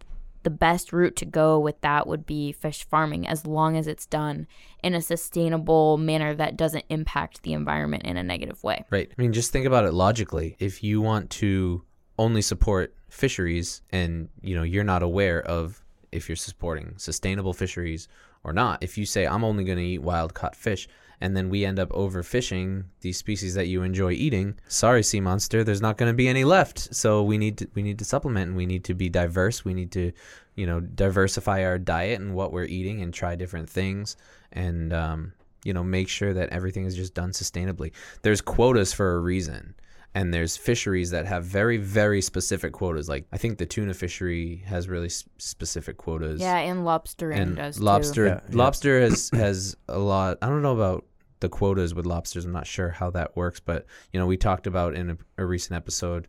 the 0.44 0.50
best 0.50 0.92
route 0.92 1.16
to 1.18 1.26
go 1.26 1.60
with 1.60 1.80
that 1.82 2.08
would 2.08 2.26
be 2.26 2.52
fish 2.52 2.84
farming 2.84 3.28
as 3.28 3.46
long 3.46 3.78
as 3.78 3.88
it's 3.88 4.08
done 4.08 4.48
in 4.84 4.96
a 4.96 5.02
sustainable 5.02 5.98
manner 5.98 6.34
that 6.34 6.58
doesn't 6.58 6.86
impact 6.90 7.44
the 7.44 7.54
environment 7.54 8.04
in 8.04 8.18
a 8.18 8.24
negative 8.24 8.64
way. 8.64 8.84
Right. 8.90 9.12
I 9.16 9.22
mean, 9.22 9.34
just 9.34 9.52
think 9.52 9.68
about 9.68 9.86
it 9.86 9.94
logically. 9.94 10.56
If 10.60 10.84
you 10.84 11.00
want 11.00 11.30
to 11.32 11.84
only 12.18 12.42
support 12.42 12.96
fisheries 13.10 13.82
and, 13.92 14.30
you 14.42 14.56
know, 14.56 14.64
you're 14.64 14.84
not 14.84 15.04
aware 15.04 15.42
of 15.42 15.84
if 16.12 16.28
you're 16.30 16.36
supporting 16.36 16.94
sustainable 16.98 17.54
fisheries 17.54 18.08
or 18.44 18.54
not, 18.54 18.84
if 18.84 18.98
you 18.98 19.06
say, 19.06 19.26
I'm 19.26 19.44
only 19.44 19.64
going 19.64 19.78
to 19.78 19.84
eat 19.84 20.02
wild 20.02 20.34
caught 20.34 20.56
fish, 20.56 20.88
and 21.22 21.38
then 21.38 21.50
we 21.50 21.64
end 21.64 21.78
up 21.78 21.90
overfishing 21.90 22.86
these 23.02 23.18
species 23.18 23.54
that 23.54 23.68
you 23.68 23.84
enjoy 23.84 24.12
eating, 24.14 24.56
sorry, 24.68 25.04
sea 25.04 25.22
monster, 25.22 25.64
there's 25.64 25.82
not 25.82 25.98
going 25.98 26.12
to 26.12 26.16
be 26.16 26.28
any 26.28 26.44
left. 26.44 26.94
So 26.96 27.22
we 27.22 27.38
need 27.38 27.60
to, 27.60 27.68
we 27.76 27.84
need 27.84 28.00
to 28.00 28.06
supplement 28.06 28.48
and 28.48 28.58
we 28.58 28.66
need 28.66 28.84
to 28.86 28.96
be 28.96 29.08
diverse. 29.08 29.64
We 29.64 29.76
need 29.76 29.92
to, 29.92 30.12
you 30.56 30.66
know, 30.66 30.80
diversify 30.80 31.64
our 31.64 31.78
diet 31.78 32.20
and 32.20 32.34
what 32.34 32.52
we're 32.52 32.66
eating 32.66 33.02
and 33.02 33.14
try 33.14 33.36
different 33.36 33.70
things. 33.70 34.18
And, 34.52 34.92
um, 34.92 35.34
you 35.64 35.74
know, 35.74 35.84
make 35.84 36.10
sure 36.10 36.34
that 36.34 36.50
everything 36.50 36.86
is 36.86 36.96
just 36.96 37.14
done 37.14 37.32
sustainably. 37.34 37.92
There's 38.24 38.42
quotas 38.42 38.92
for 38.92 39.16
a 39.16 39.20
reason. 39.20 39.76
And 40.14 40.34
there's 40.34 40.58
fisheries 40.58 41.12
that 41.12 41.26
have 41.26 41.46
very, 41.46 41.78
very 41.78 42.22
specific 42.22 42.74
quotas. 42.74 43.08
Like 43.08 43.26
I 43.32 43.38
think 43.38 43.58
the 43.60 43.66
tuna 43.66 43.94
fishery 43.94 44.64
has 44.68 44.90
really 44.90 45.06
s- 45.06 45.24
specific 45.38 45.96
quotas. 45.98 46.42
Yeah, 46.42 46.58
and 46.58 46.84
lobster 46.84 47.32
and 47.32 47.56
does 47.56 47.78
too. 47.78 47.84
lobster, 47.84 48.26
Yeah, 48.26 48.40
yeah. 48.50 48.56
lobster 48.58 49.00
has 49.00 49.30
has 49.34 49.78
a 49.88 50.00
lot. 50.00 50.38
I 50.42 50.48
don't 50.50 50.62
know 50.62 50.74
about 50.76 51.06
the 51.40 51.48
quotas 51.50 51.96
with 51.96 52.06
lobsters. 52.06 52.44
I'm 52.46 52.52
not 52.52 52.68
sure 52.68 52.90
how 52.90 53.10
that 53.12 53.36
works, 53.38 53.60
but 53.62 53.86
you 54.12 54.20
know, 54.20 54.26
we 54.28 54.36
talked 54.38 54.68
about 54.68 54.96
in 54.96 55.12
a, 55.12 55.18
a 55.38 55.46
recent 55.46 55.78
episode 55.78 56.28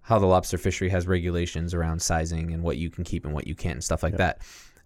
how 0.00 0.18
the 0.18 0.26
lobster 0.26 0.56
fishery 0.56 0.88
has 0.88 1.06
regulations 1.06 1.74
around 1.74 2.00
sizing 2.00 2.52
and 2.54 2.62
what 2.62 2.78
you 2.78 2.88
can 2.88 3.04
keep 3.04 3.26
and 3.26 3.34
what 3.34 3.46
you 3.46 3.54
can't 3.54 3.74
and 3.74 3.84
stuff 3.84 4.02
like 4.02 4.16
that. 4.16 4.40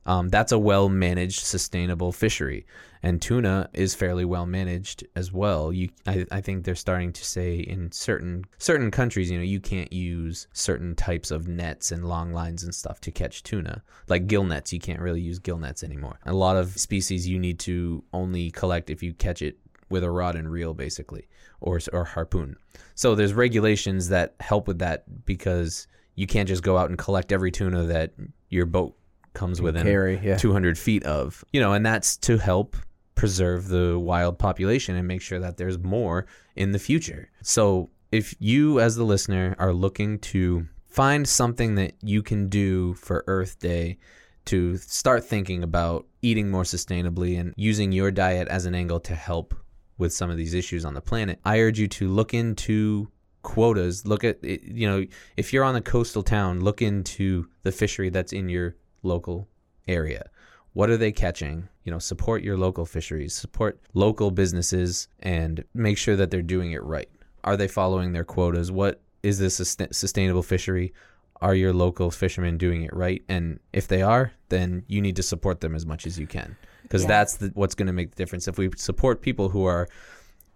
Um, 0.04 0.28
that's 0.28 0.52
a 0.52 0.58
well 0.58 0.88
managed, 0.88 1.40
sustainable 1.40 2.12
fishery, 2.12 2.66
and 3.02 3.22
tuna 3.22 3.68
is 3.72 3.94
fairly 3.94 4.24
well 4.24 4.46
managed 4.46 5.04
as 5.14 5.32
well. 5.32 5.72
You, 5.72 5.90
I, 6.06 6.26
I 6.30 6.40
think 6.40 6.64
they're 6.64 6.74
starting 6.74 7.12
to 7.12 7.24
say 7.24 7.56
in 7.58 7.92
certain 7.92 8.44
certain 8.58 8.90
countries, 8.90 9.30
you 9.30 9.38
know, 9.38 9.44
you 9.44 9.60
can't 9.60 9.92
use 9.92 10.48
certain 10.52 10.94
types 10.94 11.30
of 11.30 11.46
nets 11.46 11.92
and 11.92 12.04
long 12.04 12.32
lines 12.32 12.64
and 12.64 12.74
stuff 12.74 13.00
to 13.02 13.10
catch 13.10 13.42
tuna, 13.42 13.82
like 14.08 14.26
gill 14.26 14.44
nets. 14.44 14.72
You 14.72 14.80
can't 14.80 15.00
really 15.00 15.20
use 15.20 15.38
gill 15.38 15.58
nets 15.58 15.84
anymore. 15.84 16.18
A 16.26 16.32
lot 16.32 16.56
of 16.56 16.78
species 16.78 17.28
you 17.28 17.38
need 17.38 17.58
to 17.60 18.02
only 18.12 18.50
collect 18.50 18.90
if 18.90 19.02
you 19.02 19.14
catch 19.14 19.40
it 19.40 19.58
with 19.88 20.02
a 20.02 20.10
rod 20.10 20.34
and 20.34 20.50
reel, 20.50 20.74
basically, 20.74 21.28
or 21.60 21.78
or 21.92 22.04
harpoon. 22.04 22.56
So 22.96 23.14
there's 23.14 23.34
regulations 23.34 24.08
that 24.08 24.34
help 24.40 24.66
with 24.66 24.80
that 24.80 25.24
because 25.24 25.86
you 26.14 26.26
can't 26.26 26.48
just 26.48 26.62
go 26.62 26.76
out 26.76 26.90
and 26.90 26.98
collect 26.98 27.32
every 27.32 27.50
tuna 27.50 27.84
that 27.84 28.12
your 28.48 28.66
boat 28.66 28.96
comes 29.34 29.60
within 29.60 29.84
carry, 29.84 30.20
yeah. 30.22 30.36
200 30.36 30.78
feet 30.78 31.04
of. 31.04 31.44
You 31.52 31.60
know, 31.60 31.72
and 31.72 31.84
that's 31.84 32.16
to 32.18 32.38
help 32.38 32.76
preserve 33.14 33.68
the 33.68 33.98
wild 33.98 34.38
population 34.38 34.96
and 34.96 35.06
make 35.06 35.22
sure 35.22 35.38
that 35.38 35.56
there's 35.56 35.78
more 35.78 36.26
in 36.56 36.72
the 36.72 36.78
future. 36.78 37.30
So 37.42 37.90
if 38.10 38.34
you, 38.38 38.80
as 38.80 38.96
the 38.96 39.04
listener, 39.04 39.54
are 39.58 39.72
looking 39.72 40.18
to 40.20 40.66
find 40.86 41.26
something 41.26 41.74
that 41.76 41.94
you 42.02 42.22
can 42.22 42.48
do 42.48 42.94
for 42.94 43.24
Earth 43.26 43.58
Day 43.58 43.98
to 44.44 44.76
start 44.76 45.24
thinking 45.24 45.62
about 45.62 46.06
eating 46.20 46.50
more 46.50 46.64
sustainably 46.64 47.38
and 47.38 47.54
using 47.56 47.92
your 47.92 48.10
diet 48.10 48.48
as 48.48 48.66
an 48.66 48.74
angle 48.74 49.00
to 49.00 49.14
help 49.14 49.54
with 49.98 50.12
some 50.12 50.30
of 50.30 50.36
these 50.36 50.52
issues 50.52 50.84
on 50.84 50.94
the 50.94 51.00
planet, 51.00 51.38
I 51.44 51.60
urge 51.60 51.78
you 51.78 51.86
to 51.88 52.08
look 52.08 52.34
into 52.34 53.08
quotas. 53.42 54.06
Look 54.06 54.24
at, 54.24 54.42
you 54.42 54.88
know, 54.88 55.06
if 55.36 55.52
you're 55.52 55.64
on 55.64 55.76
a 55.76 55.80
coastal 55.80 56.22
town, 56.22 56.60
look 56.60 56.82
into 56.82 57.48
the 57.62 57.72
fishery 57.72 58.10
that's 58.10 58.32
in 58.32 58.48
your 58.48 58.76
local 59.02 59.48
area. 59.88 60.28
What 60.72 60.88
are 60.90 60.96
they 60.96 61.12
catching? 61.12 61.68
You 61.84 61.92
know, 61.92 61.98
support 61.98 62.42
your 62.42 62.56
local 62.56 62.86
fisheries, 62.86 63.34
support 63.34 63.80
local 63.94 64.30
businesses, 64.30 65.08
and 65.20 65.64
make 65.74 65.98
sure 65.98 66.16
that 66.16 66.30
they're 66.30 66.42
doing 66.42 66.72
it 66.72 66.82
right. 66.82 67.08
Are 67.44 67.56
they 67.56 67.68
following 67.68 68.12
their 68.12 68.24
quotas? 68.24 68.70
What 68.72 69.00
is 69.22 69.38
this 69.38 69.60
a 69.60 69.92
sustainable 69.92 70.42
fishery? 70.42 70.94
Are 71.40 71.54
your 71.54 71.72
local 71.72 72.10
fishermen 72.10 72.56
doing 72.56 72.82
it 72.82 72.94
right? 72.94 73.22
And 73.28 73.58
if 73.72 73.88
they 73.88 74.00
are, 74.00 74.32
then 74.48 74.84
you 74.86 75.00
need 75.02 75.16
to 75.16 75.22
support 75.22 75.60
them 75.60 75.74
as 75.74 75.84
much 75.84 76.06
as 76.06 76.18
you 76.18 76.26
can, 76.26 76.56
because 76.82 77.02
Yeah. 77.02 77.08
that's 77.08 77.36
the, 77.36 77.50
what's 77.54 77.74
going 77.74 77.88
to 77.88 77.92
make 77.92 78.10
the 78.10 78.16
difference. 78.16 78.46
If 78.46 78.58
we 78.58 78.70
support 78.76 79.20
people 79.22 79.48
who 79.48 79.64
are, 79.64 79.88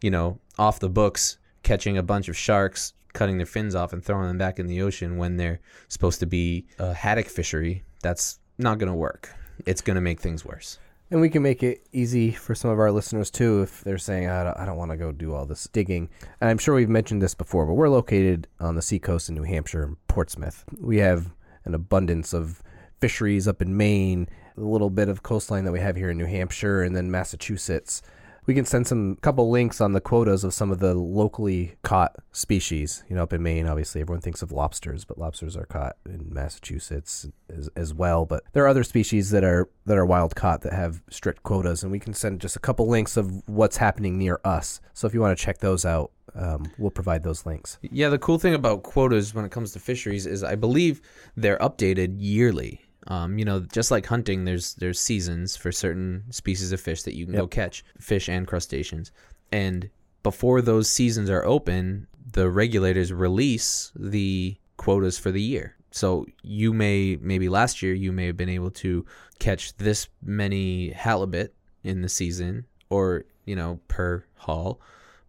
you 0.00 0.10
know, 0.10 0.38
off 0.58 0.78
the 0.78 0.88
books, 0.88 1.38
catching 1.64 1.98
a 1.98 2.02
bunch 2.04 2.28
of 2.28 2.36
sharks, 2.36 2.92
cutting 3.16 3.38
their 3.38 3.46
fins 3.46 3.74
off, 3.74 3.92
and 3.92 4.04
throwing 4.04 4.28
them 4.28 4.38
back 4.38 4.58
in 4.58 4.66
the 4.66 4.82
ocean 4.82 5.16
when 5.16 5.38
they're 5.38 5.58
supposed 5.88 6.20
to 6.20 6.26
be 6.26 6.66
a 6.78 6.92
haddock 6.92 7.26
fishery, 7.26 7.82
that's 8.02 8.38
not 8.58 8.78
going 8.78 8.90
to 8.90 8.94
work. 8.94 9.34
It's 9.64 9.80
going 9.80 9.94
to 9.94 10.02
make 10.02 10.20
things 10.20 10.44
worse. 10.44 10.78
And 11.10 11.20
we 11.20 11.30
can 11.30 11.42
make 11.42 11.62
it 11.62 11.86
easy 11.92 12.30
for 12.32 12.54
some 12.54 12.70
of 12.70 12.78
our 12.78 12.90
listeners 12.90 13.30
too 13.30 13.62
if 13.62 13.82
they're 13.84 13.96
saying, 13.96 14.28
I 14.28 14.44
don't, 14.44 14.66
don't 14.66 14.76
want 14.76 14.90
to 14.90 14.96
go 14.98 15.12
do 15.12 15.32
all 15.32 15.46
this 15.46 15.68
digging. 15.72 16.10
And 16.40 16.50
I'm 16.50 16.58
sure 16.58 16.74
we've 16.74 16.88
mentioned 16.88 17.22
this 17.22 17.34
before, 17.34 17.64
but 17.64 17.74
we're 17.74 17.88
located 17.88 18.48
on 18.60 18.74
the 18.74 18.82
seacoast 18.82 19.28
in 19.30 19.34
New 19.34 19.44
Hampshire 19.44 19.82
and 19.82 19.96
Portsmouth. 20.08 20.64
We 20.78 20.98
have 20.98 21.32
an 21.64 21.74
abundance 21.74 22.34
of 22.34 22.62
fisheries 23.00 23.48
up 23.48 23.62
in 23.62 23.76
Maine, 23.76 24.28
a 24.58 24.60
little 24.60 24.90
bit 24.90 25.08
of 25.08 25.22
coastline 25.22 25.64
that 25.64 25.72
we 25.72 25.80
have 25.80 25.96
here 25.96 26.10
in 26.10 26.18
New 26.18 26.26
Hampshire, 26.26 26.82
and 26.82 26.94
then 26.94 27.10
Massachusetts. 27.10 28.02
We 28.46 28.54
can 28.54 28.64
send 28.64 28.86
some 28.86 29.16
couple 29.16 29.50
links 29.50 29.80
on 29.80 29.92
the 29.92 30.00
quotas 30.00 30.44
of 30.44 30.54
some 30.54 30.70
of 30.70 30.78
the 30.78 30.94
locally 30.94 31.74
caught 31.82 32.14
species. 32.30 33.02
You 33.08 33.16
know, 33.16 33.24
up 33.24 33.32
in 33.32 33.42
Maine, 33.42 33.66
obviously 33.66 34.00
everyone 34.00 34.20
thinks 34.20 34.40
of 34.40 34.52
lobsters, 34.52 35.04
but 35.04 35.18
lobsters 35.18 35.56
are 35.56 35.66
caught 35.66 35.96
in 36.04 36.32
Massachusetts 36.32 37.26
as, 37.48 37.68
as 37.74 37.92
well. 37.92 38.24
But 38.24 38.44
there 38.52 38.64
are 38.64 38.68
other 38.68 38.84
species 38.84 39.30
that 39.30 39.42
are 39.42 39.68
that 39.86 39.98
are 39.98 40.06
wild 40.06 40.36
caught 40.36 40.62
that 40.62 40.72
have 40.72 41.02
strict 41.10 41.42
quotas, 41.42 41.82
and 41.82 41.90
we 41.90 41.98
can 41.98 42.14
send 42.14 42.40
just 42.40 42.54
a 42.54 42.60
couple 42.60 42.86
links 42.86 43.16
of 43.16 43.42
what's 43.48 43.78
happening 43.78 44.16
near 44.16 44.40
us. 44.44 44.80
So 44.94 45.06
if 45.08 45.14
you 45.14 45.20
want 45.20 45.36
to 45.36 45.44
check 45.44 45.58
those 45.58 45.84
out, 45.84 46.12
um, 46.34 46.70
we'll 46.78 46.90
provide 46.90 47.22
those 47.24 47.46
links. 47.46 47.78
Yeah, 47.82 48.08
the 48.10 48.18
cool 48.18 48.38
thing 48.38 48.54
about 48.54 48.82
quotas 48.82 49.34
when 49.34 49.44
it 49.44 49.50
comes 49.50 49.72
to 49.72 49.80
fisheries 49.80 50.26
is 50.26 50.44
I 50.44 50.54
believe 50.54 51.00
they're 51.36 51.58
updated 51.58 52.16
yearly. 52.18 52.82
Um, 53.08 53.38
you 53.38 53.44
know, 53.44 53.60
just 53.60 53.90
like 53.90 54.06
hunting, 54.06 54.44
there's 54.44 54.74
there's 54.74 54.98
seasons 55.00 55.56
for 55.56 55.70
certain 55.70 56.24
species 56.30 56.72
of 56.72 56.80
fish 56.80 57.02
that 57.04 57.14
you 57.14 57.26
can 57.26 57.34
go 57.34 57.46
catch, 57.46 57.84
fish 57.98 58.28
and 58.28 58.46
crustaceans. 58.46 59.12
And 59.52 59.90
before 60.22 60.60
those 60.60 60.90
seasons 60.90 61.30
are 61.30 61.44
open, 61.44 62.08
the 62.32 62.50
regulators 62.50 63.12
release 63.12 63.92
the 63.94 64.56
quotas 64.76 65.18
for 65.18 65.30
the 65.30 65.40
year. 65.40 65.76
So 65.92 66.26
you 66.42 66.72
may 66.72 67.16
maybe 67.20 67.48
last 67.48 67.80
year 67.80 67.94
you 67.94 68.12
may 68.12 68.26
have 68.26 68.36
been 68.36 68.48
able 68.48 68.70
to 68.72 69.06
catch 69.38 69.76
this 69.76 70.08
many 70.22 70.90
halibut 70.90 71.54
in 71.84 72.02
the 72.02 72.08
season 72.08 72.66
or, 72.90 73.24
you 73.44 73.56
know, 73.56 73.80
per 73.88 74.24
haul, 74.34 74.80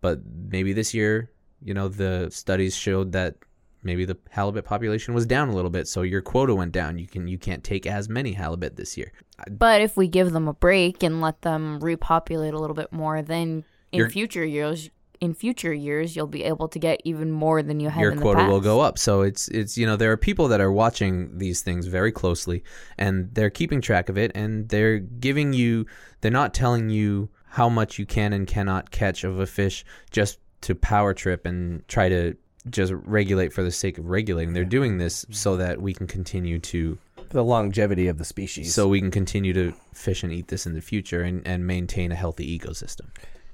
but 0.02 0.20
maybe 0.50 0.74
this 0.74 0.94
year, 0.94 1.32
you 1.62 1.74
know, 1.74 1.88
the 1.88 2.30
studies 2.32 2.76
showed 2.76 3.12
that 3.14 3.36
maybe 3.84 4.06
the 4.06 4.18
halibut 4.30 4.66
population 4.66 5.14
was 5.14 5.26
down 5.26 5.50
a 5.50 5.56
little 5.56 5.72
bit, 5.72 5.88
so 5.88 6.02
your 6.02 6.22
quota 6.22 6.54
went 6.56 6.72
down. 6.72 6.98
You 6.98 7.08
can 7.08 7.28
you 7.28 7.38
can't 7.38 7.64
take 7.64 7.86
as 7.86 8.10
many 8.10 8.34
halibut 8.34 8.76
this 8.76 8.98
year. 8.98 9.12
But 9.50 9.82
if 9.82 9.98
we 9.98 10.08
give 10.08 10.32
them 10.32 10.48
a 10.48 10.54
break 10.54 11.04
and 11.04 11.22
let 11.22 11.42
them 11.42 11.80
repopulate 11.80 12.54
a 12.54 12.60
little 12.60 12.76
bit 12.76 12.92
more, 12.92 13.22
then 13.22 13.64
in 13.92 14.00
Your- 14.00 14.10
future 14.10 14.46
years, 14.46 14.90
in 15.20 15.34
future 15.34 15.74
years, 15.74 16.16
you'll 16.16 16.28
be 16.28 16.44
able 16.44 16.68
to 16.68 16.80
get 16.80 17.02
even 17.04 17.32
more 17.32 17.64
than 17.64 17.80
you 17.80 17.90
have 17.90 18.02
your 18.02 18.16
quota 18.16 18.46
will 18.46 18.62
go 18.62 18.82
up. 18.82 18.98
So 18.98 19.22
it's 19.22 19.48
it's 19.50 19.78
you 19.78 19.86
know 19.86 19.96
there 19.96 20.12
are 20.12 20.18
people 20.18 20.48
that 20.50 20.62
are 20.62 20.72
watching 20.72 21.38
these 21.38 21.62
things 21.62 21.88
very 21.88 22.12
closely 22.12 22.64
and 22.98 23.34
they're 23.34 23.50
keeping 23.50 23.82
track 23.82 24.10
of 24.10 24.18
it 24.18 24.32
and 24.36 24.70
they're 24.70 25.00
giving 25.00 25.54
you 25.54 25.86
they're 26.22 26.32
not 26.32 26.54
telling 26.54 26.90
you 26.90 27.30
how 27.50 27.70
much 27.70 27.98
you 27.98 28.06
can 28.06 28.34
and 28.34 28.46
cannot 28.48 28.92
catch 28.92 29.24
of 29.24 29.40
a 29.40 29.48
fish 29.48 29.84
just 30.12 30.40
to 30.62 30.76
power 30.76 31.14
trip 31.14 31.46
and 31.46 31.88
try 31.88 32.10
to 32.10 32.36
just 32.72 32.94
regulate 32.94 33.54
for 33.54 33.64
the 33.64 33.72
sake 33.72 33.98
of 33.98 34.10
regulating. 34.10 34.54
They're 34.54 34.66
doing 34.66 34.98
this 34.98 35.24
mm-hmm. 35.24 35.34
so 35.34 35.58
that 35.58 35.82
we 35.82 35.94
can 35.94 36.08
continue 36.08 36.60
to 36.60 36.98
For 37.16 37.34
the 37.34 37.44
longevity 37.44 38.08
of 38.08 38.18
the 38.18 38.26
species. 38.26 38.74
so 38.74 38.88
we 38.88 39.00
can 39.00 39.12
continue 39.12 39.54
to 39.54 39.74
fish 39.94 40.24
and 40.24 40.32
eat 40.32 40.48
this 40.48 40.66
in 40.66 40.74
the 40.74 40.82
future 40.82 41.22
and, 41.22 41.46
and 41.48 41.66
maintain 41.66 42.12
a 42.12 42.16
healthy 42.16 42.58
ecosystem. 42.58 43.08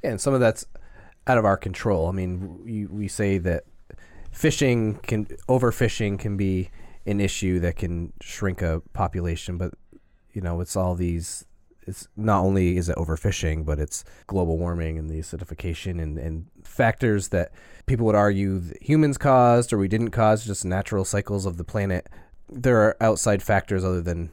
And 0.04 0.20
some 0.20 0.34
of 0.34 0.40
that's 0.40 0.66
out 1.28 1.38
of 1.38 1.46
our 1.46 1.58
control. 1.58 2.08
I 2.08 2.12
mean, 2.12 2.64
we, 2.64 2.86
we 2.86 3.08
say 3.08 3.38
that 3.40 3.64
fishing 4.32 4.96
can 4.96 5.26
overfishing 5.48 6.20
can 6.20 6.38
be 6.38 6.70
an 7.06 7.22
issue 7.22 7.60
that 7.60 7.76
can 7.76 8.14
shrink 8.22 8.62
a 8.62 8.82
population, 8.94 9.58
but 9.58 9.74
you 10.34 10.42
know, 10.42 10.60
it's 10.62 10.76
all 10.76 10.96
these. 10.96 11.46
It's 11.88 12.08
not 12.16 12.44
only 12.44 12.78
is 12.78 12.90
it 12.90 12.96
overfishing, 12.96 13.66
but 13.66 13.80
it's 13.80 14.04
global 14.28 14.58
warming 14.58 14.98
and 14.98 15.10
the 15.10 15.20
acidification 15.20 16.02
and, 16.02 16.18
and 16.18 16.48
factors 16.64 17.30
that 17.30 17.52
people 17.86 18.06
would 18.06 18.16
argue 18.16 18.62
humans 18.82 19.18
caused 19.18 19.74
or 19.74 19.78
we 19.78 19.88
didn't 19.88 20.12
cause, 20.12 20.46
just 20.46 20.66
natural 20.66 21.06
cycles 21.06 21.46
of 21.46 21.58
the 21.58 21.64
planet. 21.64 22.10
There 22.50 22.82
are 22.82 22.98
outside 23.02 23.44
factors 23.44 23.84
other 23.84 24.02
than 24.02 24.32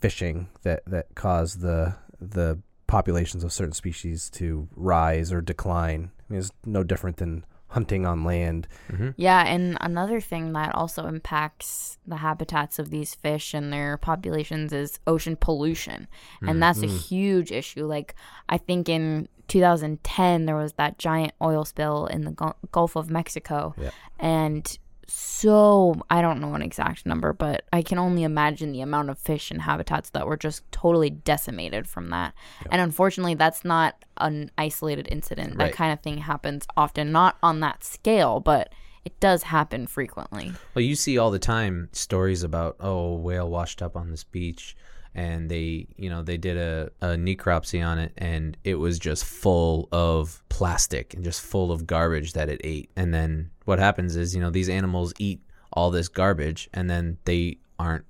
fishing 0.00 0.48
that 0.62 0.84
that 0.86 1.14
cause 1.14 1.56
the 1.56 1.96
the 2.20 2.60
populations 2.86 3.44
of 3.44 3.52
certain 3.52 3.72
species 3.72 4.30
to 4.30 4.68
rise 4.74 5.32
or 5.32 5.40
decline. 5.40 6.10
I 6.18 6.32
mean, 6.32 6.40
it's 6.40 6.52
no 6.64 6.82
different 6.82 7.18
than 7.18 7.44
hunting 7.68 8.06
on 8.06 8.24
land. 8.24 8.66
Mm-hmm. 8.90 9.10
Yeah, 9.16 9.44
and 9.46 9.76
another 9.80 10.20
thing 10.20 10.52
that 10.54 10.74
also 10.74 11.06
impacts 11.06 11.98
the 12.06 12.16
habitats 12.16 12.78
of 12.78 12.90
these 12.90 13.14
fish 13.14 13.54
and 13.54 13.72
their 13.72 13.96
populations 13.96 14.72
is 14.72 14.98
ocean 15.06 15.36
pollution. 15.36 16.08
And 16.40 16.56
mm, 16.56 16.60
that's 16.60 16.82
a 16.82 16.86
mm. 16.86 17.08
huge 17.08 17.52
issue. 17.52 17.84
Like, 17.84 18.14
I 18.48 18.58
think 18.58 18.88
in 18.88 19.28
2010, 19.48 20.46
there 20.46 20.56
was 20.56 20.74
that 20.74 20.98
giant 20.98 21.32
oil 21.42 21.64
spill 21.64 22.06
in 22.06 22.24
the 22.24 22.54
Gulf 22.72 22.96
of 22.96 23.10
Mexico. 23.10 23.74
And 24.18 24.78
so, 25.10 25.94
I 26.10 26.20
don't 26.20 26.40
know 26.40 26.54
an 26.54 26.60
exact 26.60 27.06
number, 27.06 27.32
but 27.32 27.64
I 27.72 27.80
can 27.80 27.98
only 27.98 28.24
imagine 28.24 28.72
the 28.72 28.82
amount 28.82 29.08
of 29.08 29.18
fish 29.18 29.50
and 29.50 29.62
habitats 29.62 30.10
that 30.10 30.26
were 30.26 30.36
just 30.36 30.70
totally 30.70 31.08
decimated 31.08 31.88
from 31.88 32.10
that. 32.10 32.34
And 32.70 32.82
unfortunately, 32.82 33.34
that's 33.34 33.64
not 33.64 34.04
an 34.18 34.50
isolated 34.58 35.08
incident. 35.10 35.56
That 35.56 35.72
kind 35.72 35.94
of 35.94 36.00
thing 36.00 36.18
happens 36.18 36.66
often, 36.76 37.10
not 37.10 37.38
on 37.42 37.60
that 37.60 37.84
scale, 37.84 38.38
but 38.40 38.72
it 39.04 39.18
does 39.20 39.44
happen 39.44 39.86
frequently. 39.86 40.52
Well, 40.74 40.84
you 40.84 40.94
see 40.94 41.16
all 41.16 41.30
the 41.30 41.38
time 41.38 41.88
stories 41.92 42.42
about 42.42 42.76
oh, 42.78 42.98
a 42.98 43.14
whale 43.14 43.48
washed 43.48 43.80
up 43.80 43.96
on 43.96 44.10
this 44.10 44.24
beach, 44.24 44.76
and 45.18 45.50
they, 45.50 45.86
you 45.96 46.08
know, 46.08 46.22
they 46.22 46.36
did 46.36 46.56
a, 46.56 46.90
a 47.00 47.08
necropsy 47.16 47.84
on 47.84 47.98
it, 47.98 48.12
and 48.16 48.56
it 48.62 48.76
was 48.76 48.98
just 49.00 49.24
full 49.24 49.88
of 49.90 50.42
plastic 50.48 51.12
and 51.14 51.24
just 51.24 51.40
full 51.40 51.72
of 51.72 51.86
garbage 51.86 52.34
that 52.34 52.48
it 52.48 52.60
ate. 52.62 52.88
And 52.94 53.12
then 53.12 53.50
what 53.64 53.78
happens 53.80 54.14
is, 54.14 54.34
you 54.34 54.40
know, 54.40 54.50
these 54.50 54.68
animals 54.68 55.12
eat 55.18 55.40
all 55.72 55.90
this 55.90 56.06
garbage, 56.08 56.68
and 56.72 56.88
then 56.88 57.18
they 57.24 57.58
aren't 57.78 58.04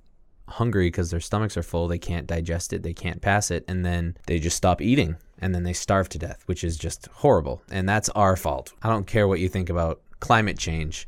hungry 0.47 0.87
because 0.87 1.09
their 1.09 1.19
stomachs 1.19 1.57
are 1.57 1.63
full. 1.63 1.87
They 1.87 1.97
can't 1.99 2.27
digest 2.27 2.73
it. 2.73 2.83
They 2.83 2.93
can't 2.93 3.21
pass 3.21 3.49
it, 3.49 3.65
and 3.67 3.83
then 3.83 4.15
they 4.27 4.37
just 4.39 4.57
stop 4.57 4.79
eating, 4.79 5.15
and 5.39 5.53
then 5.55 5.63
they 5.63 5.73
starve 5.73 6.09
to 6.09 6.19
death, 6.19 6.43
which 6.45 6.63
is 6.63 6.77
just 6.77 7.07
horrible. 7.11 7.61
And 7.71 7.89
that's 7.89 8.09
our 8.09 8.35
fault. 8.35 8.71
I 8.83 8.89
don't 8.89 9.07
care 9.07 9.27
what 9.27 9.39
you 9.39 9.49
think 9.49 9.69
about 9.69 10.01
climate 10.19 10.57
change 10.59 11.07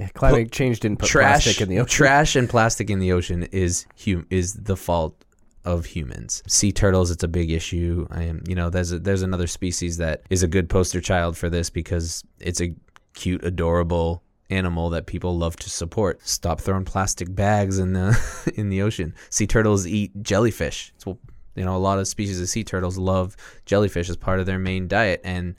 Yeah, 0.00 0.08
climate 0.08 0.50
change 0.52 0.80
didn't 0.80 0.98
put 0.98 1.08
trash 1.08 1.44
plastic 1.44 1.60
in 1.62 1.68
the 1.68 1.78
ocean. 1.80 1.96
trash 1.96 2.36
and 2.36 2.48
plastic 2.50 2.90
in 2.90 2.98
the 2.98 3.12
ocean 3.12 3.44
is 3.50 3.86
hum- 4.04 4.26
is 4.30 4.52
the 4.54 4.76
fault 4.76 5.14
of 5.64 5.86
humans. 5.86 6.42
Sea 6.46 6.72
turtles, 6.72 7.10
it's 7.10 7.24
a 7.24 7.28
big 7.28 7.50
issue. 7.50 8.06
I 8.10 8.24
am, 8.24 8.42
you 8.46 8.54
know, 8.54 8.70
there's 8.70 8.92
a, 8.92 8.98
there's 8.98 9.22
another 9.22 9.46
species 9.46 9.96
that 9.98 10.22
is 10.30 10.42
a 10.42 10.48
good 10.48 10.68
poster 10.68 11.00
child 11.00 11.36
for 11.36 11.50
this 11.50 11.70
because 11.70 12.24
it's 12.40 12.60
a 12.60 12.74
cute, 13.14 13.44
adorable 13.44 14.22
animal 14.50 14.90
that 14.90 15.06
people 15.06 15.36
love 15.36 15.56
to 15.56 15.70
support. 15.70 16.26
Stop 16.26 16.60
throwing 16.60 16.84
plastic 16.84 17.34
bags 17.34 17.78
in 17.78 17.92
the 17.92 18.52
in 18.54 18.68
the 18.68 18.82
ocean. 18.82 19.14
Sea 19.30 19.46
turtles 19.46 19.86
eat 19.86 20.22
jellyfish. 20.22 20.92
So, 20.98 21.18
you 21.54 21.64
know, 21.64 21.76
a 21.76 21.78
lot 21.78 21.98
of 21.98 22.08
species 22.08 22.40
of 22.40 22.48
sea 22.48 22.64
turtles 22.64 22.98
love 22.98 23.36
jellyfish 23.66 24.08
as 24.08 24.16
part 24.16 24.40
of 24.40 24.46
their 24.46 24.58
main 24.58 24.88
diet 24.88 25.20
and 25.24 25.56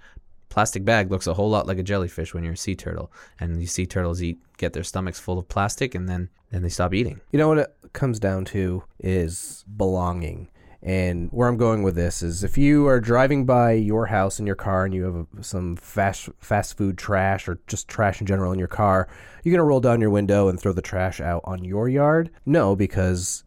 plastic 0.59 0.83
bag 0.83 1.09
looks 1.09 1.25
a 1.25 1.33
whole 1.33 1.49
lot 1.49 1.67
like 1.67 1.79
a 1.79 1.83
jellyfish 1.83 2.33
when 2.33 2.43
you're 2.43 2.51
a 2.51 2.57
sea 2.57 2.75
turtle 2.75 3.09
and 3.39 3.55
these 3.55 3.71
sea 3.71 3.85
turtles 3.85 4.21
eat 4.21 4.37
get 4.57 4.73
their 4.73 4.83
stomachs 4.83 5.17
full 5.17 5.39
of 5.39 5.47
plastic 5.47 5.95
and 5.95 6.09
then 6.09 6.27
then 6.51 6.61
they 6.61 6.67
stop 6.67 6.93
eating 6.93 7.21
You 7.31 7.39
know 7.39 7.47
what 7.47 7.59
it 7.59 7.73
comes 7.93 8.19
down 8.19 8.43
to 8.45 8.83
is 8.99 9.63
belonging. 9.77 10.49
And 10.81 11.29
where 11.31 11.47
I'm 11.47 11.57
going 11.57 11.83
with 11.83 11.95
this 11.95 12.21
is 12.21 12.43
if 12.43 12.57
you 12.57 12.87
are 12.87 12.99
driving 12.99 13.45
by 13.45 13.73
your 13.73 14.05
house 14.07 14.39
in 14.39 14.45
your 14.45 14.55
car 14.55 14.85
and 14.85 14.93
you 14.93 15.03
have 15.03 15.45
some 15.45 15.77
fast 15.77 16.29
fast 16.39 16.77
food 16.77 16.97
trash 16.97 17.47
or 17.47 17.59
just 17.67 17.87
trash 17.87 18.19
in 18.19 18.27
general 18.27 18.51
in 18.51 18.59
your 18.59 18.67
car, 18.67 19.07
you're 19.43 19.51
going 19.51 19.59
to 19.59 19.63
roll 19.63 19.81
down 19.81 20.01
your 20.01 20.09
window 20.09 20.49
and 20.49 20.59
throw 20.59 20.73
the 20.73 20.81
trash 20.81 21.19
out 21.21 21.41
on 21.45 21.63
your 21.63 21.89
yard? 21.89 22.29
No, 22.45 22.75
because 22.75 23.43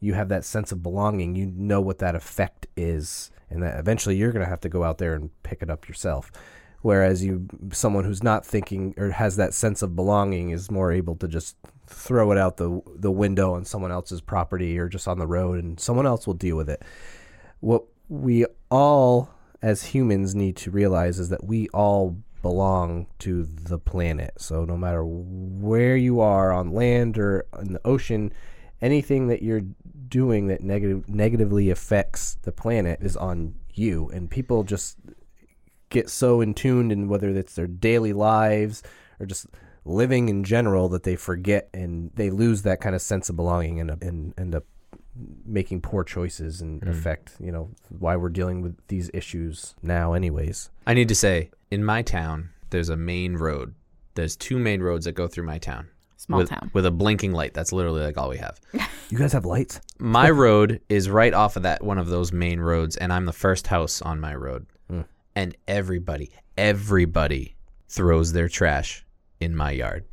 you 0.00 0.14
have 0.14 0.28
that 0.28 0.44
sense 0.44 0.72
of 0.72 0.82
belonging. 0.82 1.36
You 1.36 1.46
know 1.46 1.80
what 1.80 1.98
that 1.98 2.16
effect 2.16 2.66
is 2.76 3.30
and 3.52 3.62
that 3.62 3.78
eventually 3.78 4.16
you're 4.16 4.32
going 4.32 4.44
to 4.44 4.50
have 4.50 4.60
to 4.60 4.68
go 4.68 4.82
out 4.82 4.98
there 4.98 5.14
and 5.14 5.30
pick 5.42 5.62
it 5.62 5.70
up 5.70 5.88
yourself. 5.88 6.30
Whereas 6.80 7.24
you, 7.24 7.48
someone 7.72 8.04
who's 8.04 8.22
not 8.22 8.44
thinking 8.44 8.94
or 8.96 9.10
has 9.10 9.36
that 9.36 9.54
sense 9.54 9.82
of 9.82 9.94
belonging, 9.94 10.50
is 10.50 10.70
more 10.70 10.90
able 10.90 11.14
to 11.16 11.28
just 11.28 11.56
throw 11.86 12.32
it 12.32 12.38
out 12.38 12.56
the 12.56 12.80
the 12.96 13.10
window 13.10 13.54
on 13.54 13.64
someone 13.64 13.92
else's 13.92 14.20
property 14.20 14.78
or 14.78 14.88
just 14.88 15.06
on 15.06 15.18
the 15.18 15.26
road, 15.26 15.62
and 15.62 15.78
someone 15.78 16.06
else 16.06 16.26
will 16.26 16.34
deal 16.34 16.56
with 16.56 16.68
it. 16.68 16.82
What 17.60 17.84
we 18.08 18.46
all 18.70 19.30
as 19.62 19.84
humans 19.84 20.34
need 20.34 20.56
to 20.56 20.70
realize 20.72 21.20
is 21.20 21.28
that 21.28 21.44
we 21.44 21.68
all 21.68 22.16
belong 22.42 23.06
to 23.20 23.44
the 23.44 23.78
planet. 23.78 24.32
So 24.38 24.64
no 24.64 24.76
matter 24.76 25.04
where 25.04 25.96
you 25.96 26.20
are 26.20 26.52
on 26.52 26.72
land 26.72 27.16
or 27.16 27.46
in 27.60 27.74
the 27.74 27.80
ocean, 27.84 28.32
anything 28.82 29.28
that 29.28 29.42
you're 29.42 29.62
doing 30.08 30.48
that 30.48 30.62
negative 30.62 31.08
negatively 31.08 31.70
affects 31.70 32.36
the 32.42 32.52
planet 32.52 32.98
is 33.00 33.16
on 33.16 33.54
you. 33.72 34.10
And 34.12 34.30
people 34.30 34.64
just 34.64 34.98
get 35.88 36.10
so 36.10 36.40
in 36.40 36.52
tuned 36.52 36.92
in 36.92 37.08
whether 37.08 37.30
it's 37.30 37.54
their 37.54 37.66
daily 37.66 38.12
lives 38.12 38.82
or 39.20 39.26
just 39.26 39.46
living 39.84 40.28
in 40.28 40.44
general 40.44 40.88
that 40.88 41.04
they 41.04 41.16
forget 41.16 41.68
and 41.72 42.10
they 42.14 42.30
lose 42.30 42.62
that 42.62 42.80
kind 42.80 42.94
of 42.94 43.02
sense 43.02 43.28
of 43.28 43.36
belonging 43.36 43.80
and, 43.80 43.90
and 44.02 44.34
end 44.38 44.54
up 44.54 44.64
making 45.44 45.80
poor 45.80 46.04
choices 46.04 46.60
and 46.62 46.80
mm. 46.80 46.88
affect 46.88 47.36
you 47.38 47.52
know 47.52 47.68
why 47.98 48.16
we're 48.16 48.30
dealing 48.30 48.62
with 48.62 48.74
these 48.86 49.10
issues 49.12 49.74
now 49.82 50.14
anyways 50.14 50.70
I 50.86 50.94
need 50.94 51.08
to 51.08 51.14
say, 51.14 51.50
in 51.70 51.84
my 51.84 52.02
town, 52.02 52.50
there's 52.70 52.88
a 52.88 52.96
main 52.96 53.36
road. 53.36 53.74
There's 54.14 54.36
two 54.36 54.58
main 54.58 54.82
roads 54.82 55.04
that 55.04 55.12
go 55.12 55.28
through 55.28 55.44
my 55.46 55.58
town. 55.58 55.88
Small 56.22 56.38
with, 56.38 56.50
town. 56.50 56.70
With 56.72 56.86
a 56.86 56.90
blinking 56.90 57.32
light. 57.32 57.52
That's 57.52 57.72
literally 57.72 58.02
like 58.02 58.16
all 58.16 58.28
we 58.28 58.38
have. 58.38 58.60
you 59.10 59.18
guys 59.18 59.32
have 59.32 59.44
lights 59.44 59.80
my 60.02 60.28
road 60.28 60.80
is 60.88 61.08
right 61.08 61.32
off 61.32 61.54
of 61.54 61.62
that 61.62 61.84
one 61.84 61.96
of 61.96 62.08
those 62.08 62.32
main 62.32 62.58
roads, 62.58 62.96
and 62.96 63.12
I'm 63.12 63.24
the 63.24 63.32
first 63.32 63.68
house 63.68 64.02
on 64.02 64.18
my 64.18 64.34
road. 64.34 64.66
Hmm. 64.90 65.02
And 65.36 65.56
everybody, 65.68 66.32
everybody 66.58 67.54
throws 67.88 68.32
their 68.32 68.48
trash 68.48 69.06
in 69.38 69.54
my 69.54 69.70
yard 69.70 70.04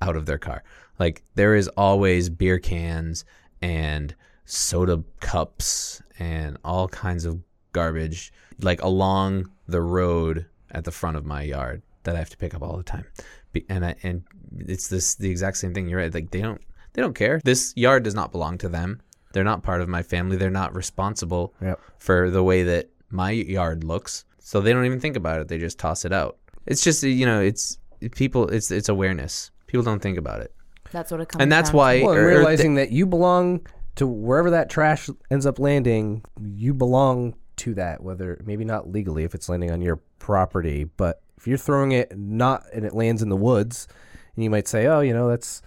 out 0.00 0.14
of 0.14 0.26
their 0.26 0.38
car. 0.38 0.62
Like 1.00 1.24
there 1.34 1.56
is 1.56 1.66
always 1.76 2.28
beer 2.28 2.60
cans 2.60 3.24
and 3.60 4.14
soda 4.44 5.02
cups 5.18 6.00
and 6.20 6.56
all 6.64 6.86
kinds 6.86 7.24
of 7.24 7.40
garbage 7.72 8.32
like 8.60 8.80
along 8.82 9.50
the 9.66 9.82
road 9.82 10.46
at 10.70 10.84
the 10.84 10.92
front 10.92 11.16
of 11.16 11.24
my 11.24 11.42
yard 11.42 11.82
that 12.04 12.14
I 12.14 12.18
have 12.18 12.30
to 12.30 12.36
pick 12.36 12.54
up 12.54 12.62
all 12.62 12.76
the 12.76 12.82
time. 12.84 13.06
Be- 13.52 13.66
And 13.68 13.84
I, 13.84 13.94
and 14.02 14.22
it's 14.58 14.88
this 14.88 15.14
the 15.14 15.30
exact 15.30 15.56
same 15.58 15.74
thing. 15.74 15.88
You're 15.88 15.98
right. 16.00 16.12
Like 16.12 16.30
they 16.30 16.40
don't 16.40 16.60
they 16.92 17.02
don't 17.02 17.14
care. 17.14 17.40
This 17.44 17.72
yard 17.76 18.02
does 18.02 18.14
not 18.14 18.32
belong 18.32 18.58
to 18.58 18.68
them. 18.68 19.00
They're 19.32 19.44
not 19.44 19.62
part 19.62 19.80
of 19.80 19.88
my 19.88 20.02
family. 20.02 20.36
They're 20.36 20.50
not 20.50 20.74
responsible 20.74 21.54
Yep. 21.62 21.80
for 21.98 22.30
the 22.30 22.42
way 22.42 22.62
that 22.64 22.90
my 23.10 23.30
yard 23.30 23.82
looks. 23.84 24.24
So 24.38 24.60
they 24.60 24.72
don't 24.72 24.84
even 24.84 25.00
think 25.00 25.16
about 25.16 25.40
it. 25.40 25.48
They 25.48 25.58
just 25.58 25.78
toss 25.78 26.04
it 26.04 26.12
out. 26.12 26.36
It's 26.66 26.82
just 26.82 27.02
you 27.02 27.24
know, 27.26 27.40
it's 27.40 27.78
people. 28.12 28.48
It's 28.48 28.70
it's 28.70 28.88
awareness. 28.88 29.50
People 29.66 29.84
don't 29.84 30.00
think 30.02 30.18
about 30.18 30.42
it, 30.42 30.54
That's 30.90 31.10
what 31.10 31.20
it 31.22 31.30
comes. 31.30 31.40
and 31.42 31.50
that's 31.50 31.70
down 31.70 31.76
why. 31.78 31.98
to. 32.00 32.04
well 32.04 32.12
and 32.12 32.20
Earth 32.20 32.30
Day- 32.32 32.36
realizing 32.36 32.74
that 32.74 32.92
you 32.92 33.06
belong 33.06 33.66
to 33.94 34.06
wherever 34.06 34.50
that 34.50 34.68
trash 34.68 35.08
ends 35.30 35.46
up 35.46 35.58
landing 35.58 36.22
you 36.42 36.74
belong 36.74 37.34
to 37.56 37.72
that 37.74 38.02
whether 38.02 38.38
maybe 38.44 38.64
not 38.66 38.90
legally 38.90 39.24
if 39.24 39.34
it's 39.34 39.48
landing 39.48 39.70
on 39.70 39.80
your 39.80 39.96
property 40.18 40.84
but 40.84 41.21
if 41.36 41.46
you're 41.46 41.58
throwing 41.58 41.92
it 41.92 42.16
not 42.16 42.64
and 42.72 42.84
it 42.84 42.94
lands 42.94 43.22
in 43.22 43.28
the 43.28 43.36
woods 43.36 43.88
and 44.34 44.44
you 44.44 44.50
might 44.50 44.68
say 44.68 44.86
oh 44.86 45.00
you 45.00 45.12
know 45.12 45.28
that's 45.28 45.62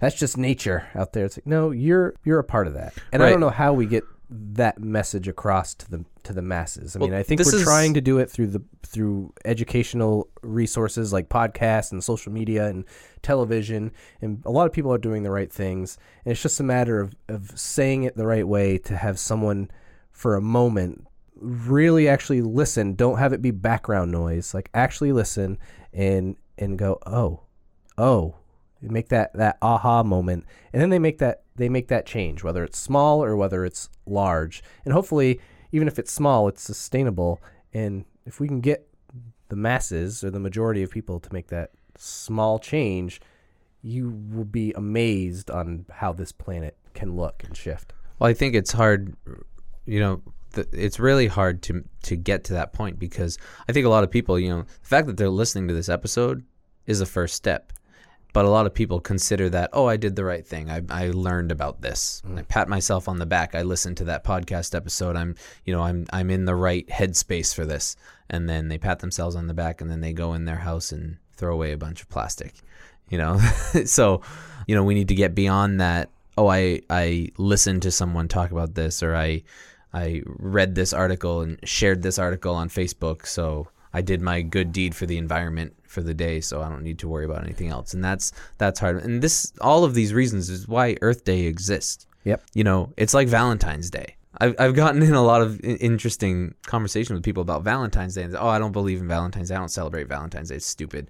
that's 0.00 0.16
just 0.16 0.36
nature 0.36 0.86
out 0.94 1.14
there. 1.14 1.24
It's 1.24 1.38
like 1.38 1.46
no 1.46 1.70
you're 1.70 2.14
you're 2.24 2.38
a 2.38 2.44
part 2.44 2.66
of 2.66 2.74
that. 2.74 2.94
And 3.12 3.22
i 3.22 3.30
don't 3.30 3.40
know 3.40 3.50
how 3.50 3.72
we 3.72 3.86
get 3.86 4.04
that 4.30 4.80
message 4.80 5.28
across 5.28 5.74
to 5.74 5.90
the 5.90 6.04
to 6.24 6.32
the 6.32 6.42
masses. 6.42 6.96
I 6.96 6.98
mean 6.98 7.14
i 7.14 7.22
think 7.22 7.40
we're 7.40 7.54
is- 7.54 7.62
trying 7.62 7.94
to 7.94 8.00
do 8.00 8.18
it 8.18 8.30
through 8.30 8.48
the 8.48 8.62
through 8.82 9.32
educational 9.44 10.28
resources 10.42 11.12
like 11.12 11.28
podcasts 11.28 11.90
and 11.90 12.02
social 12.02 12.32
media 12.32 12.66
and 12.66 12.84
television 13.22 13.92
and 14.20 14.42
a 14.44 14.50
lot 14.50 14.66
of 14.66 14.72
people 14.72 14.92
are 14.92 14.98
doing 14.98 15.22
the 15.22 15.30
right 15.30 15.52
things. 15.52 15.96
And 16.24 16.32
it's 16.32 16.42
just 16.42 16.60
a 16.60 16.64
matter 16.64 17.00
of, 17.00 17.14
of 17.28 17.58
saying 17.58 18.02
it 18.04 18.16
the 18.16 18.26
right 18.26 18.46
way 18.46 18.78
to 18.78 18.96
have 18.96 19.18
someone 19.18 19.70
for 20.12 20.36
a 20.36 20.40
moment 20.40 21.06
really 21.36 22.08
actually 22.08 22.42
listen. 22.42 22.94
Don't 22.94 23.18
have 23.18 23.32
it 23.32 23.42
be 23.42 23.50
background 23.50 24.10
noise. 24.10 24.54
Like 24.54 24.70
actually 24.74 25.12
listen 25.12 25.58
and 25.92 26.36
and 26.58 26.78
go 26.78 26.98
oh 27.06 27.42
oh. 27.98 28.36
Make 28.80 29.08
that 29.08 29.32
that 29.34 29.56
aha 29.62 30.02
moment. 30.02 30.44
And 30.72 30.82
then 30.82 30.90
they 30.90 30.98
make 30.98 31.18
that 31.18 31.42
they 31.56 31.68
make 31.68 31.88
that 31.88 32.04
change 32.04 32.44
whether 32.44 32.62
it's 32.64 32.78
small 32.78 33.24
or 33.24 33.34
whether 33.36 33.64
it's 33.64 33.88
large. 34.06 34.62
And 34.84 34.92
hopefully 34.92 35.40
even 35.72 35.88
if 35.88 35.98
it's 35.98 36.12
small 36.12 36.48
it's 36.48 36.62
sustainable. 36.62 37.40
And 37.72 38.04
if 38.26 38.40
we 38.40 38.48
can 38.48 38.60
get 38.60 38.86
the 39.48 39.56
masses 39.56 40.22
or 40.22 40.30
the 40.30 40.40
majority 40.40 40.82
of 40.82 40.90
people 40.90 41.18
to 41.20 41.32
make 41.32 41.48
that 41.48 41.70
small 41.96 42.58
change 42.58 43.20
you 43.84 44.18
will 44.32 44.46
be 44.46 44.72
amazed 44.72 45.50
on 45.50 45.84
how 45.90 46.10
this 46.12 46.32
planet 46.32 46.74
can 46.94 47.14
look 47.16 47.44
and 47.44 47.54
shift. 47.54 47.92
Well, 48.18 48.30
I 48.30 48.32
think 48.32 48.54
it's 48.54 48.72
hard, 48.72 49.14
you 49.84 50.00
know, 50.00 50.22
it's 50.72 50.98
really 50.98 51.26
hard 51.26 51.62
to 51.62 51.84
to 52.04 52.16
get 52.16 52.44
to 52.44 52.54
that 52.54 52.72
point 52.72 52.98
because 52.98 53.38
I 53.68 53.72
think 53.72 53.86
a 53.86 53.90
lot 53.90 54.04
of 54.04 54.10
people, 54.10 54.38
you 54.38 54.48
know, 54.48 54.62
the 54.62 54.88
fact 54.88 55.06
that 55.06 55.16
they're 55.16 55.28
listening 55.28 55.68
to 55.68 55.74
this 55.74 55.88
episode 55.88 56.44
is 56.86 56.98
the 56.98 57.06
first 57.06 57.34
step. 57.34 57.72
But 58.34 58.44
a 58.44 58.50
lot 58.50 58.66
of 58.66 58.74
people 58.74 58.98
consider 58.98 59.48
that, 59.50 59.70
oh, 59.72 59.86
I 59.86 59.96
did 59.96 60.16
the 60.16 60.24
right 60.24 60.44
thing. 60.44 60.68
I, 60.68 60.82
I 60.90 61.10
learned 61.10 61.52
about 61.52 61.82
this. 61.82 62.20
Mm. 62.26 62.40
I 62.40 62.42
pat 62.42 62.68
myself 62.68 63.08
on 63.08 63.20
the 63.20 63.26
back. 63.26 63.54
I 63.54 63.62
listened 63.62 63.96
to 63.98 64.04
that 64.06 64.24
podcast 64.24 64.74
episode. 64.74 65.14
I'm, 65.14 65.36
you 65.64 65.72
know, 65.72 65.82
I'm 65.82 66.04
I'm 66.12 66.30
in 66.30 66.44
the 66.44 66.56
right 66.56 66.84
headspace 66.88 67.54
for 67.54 67.64
this. 67.64 67.94
And 68.28 68.48
then 68.48 68.66
they 68.66 68.76
pat 68.76 68.98
themselves 68.98 69.36
on 69.36 69.46
the 69.46 69.54
back, 69.54 69.80
and 69.80 69.88
then 69.88 70.00
they 70.00 70.12
go 70.12 70.34
in 70.34 70.46
their 70.46 70.56
house 70.56 70.90
and 70.90 71.18
throw 71.36 71.54
away 71.54 71.70
a 71.70 71.78
bunch 71.78 72.02
of 72.02 72.08
plastic. 72.08 72.54
You 73.08 73.18
know, 73.18 73.38
so 73.84 74.22
you 74.66 74.74
know 74.74 74.82
we 74.82 74.94
need 74.94 75.08
to 75.08 75.14
get 75.14 75.34
beyond 75.34 75.80
that. 75.80 76.10
Oh, 76.36 76.48
I 76.48 76.80
I 76.90 77.28
listened 77.36 77.82
to 77.82 77.92
someone 77.92 78.26
talk 78.26 78.50
about 78.50 78.74
this, 78.74 79.02
or 79.02 79.14
I 79.14 79.44
I 79.94 80.22
read 80.26 80.74
this 80.74 80.92
article 80.92 81.40
and 81.40 81.58
shared 81.62 82.02
this 82.02 82.18
article 82.18 82.54
on 82.54 82.68
Facebook, 82.68 83.26
so 83.26 83.68
I 83.92 84.02
did 84.02 84.20
my 84.20 84.42
good 84.42 84.72
deed 84.72 84.94
for 84.94 85.06
the 85.06 85.16
environment 85.16 85.74
for 85.86 86.02
the 86.02 86.12
day, 86.12 86.40
so 86.40 86.60
I 86.60 86.68
don't 86.68 86.82
need 86.82 86.98
to 86.98 87.08
worry 87.08 87.24
about 87.24 87.44
anything 87.44 87.68
else. 87.68 87.94
And 87.94 88.04
that's 88.04 88.32
that's 88.58 88.80
hard. 88.80 88.96
And 89.04 89.22
this 89.22 89.52
all 89.60 89.84
of 89.84 89.94
these 89.94 90.12
reasons 90.12 90.50
is 90.50 90.66
why 90.66 90.96
Earth 91.00 91.24
Day 91.24 91.42
exists. 91.42 92.06
Yep. 92.24 92.42
You 92.54 92.64
know, 92.64 92.92
it's 92.96 93.14
like 93.14 93.28
Valentine's 93.28 93.88
Day. 93.88 94.16
I've, 94.40 94.56
I've 94.58 94.74
gotten 94.74 95.00
in 95.00 95.14
a 95.14 95.22
lot 95.22 95.42
of 95.42 95.60
interesting 95.62 96.54
conversations 96.66 97.16
with 97.16 97.22
people 97.22 97.42
about 97.42 97.62
Valentine's 97.62 98.16
Day. 98.16 98.24
And, 98.24 98.34
oh, 98.34 98.48
I 98.48 98.58
don't 98.58 98.72
believe 98.72 99.00
in 99.00 99.06
Valentine's 99.06 99.50
Day. 99.50 99.54
I 99.54 99.58
don't 99.58 99.68
celebrate 99.68 100.08
Valentine's 100.08 100.48
Day. 100.48 100.56
It's 100.56 100.66
stupid. 100.66 101.08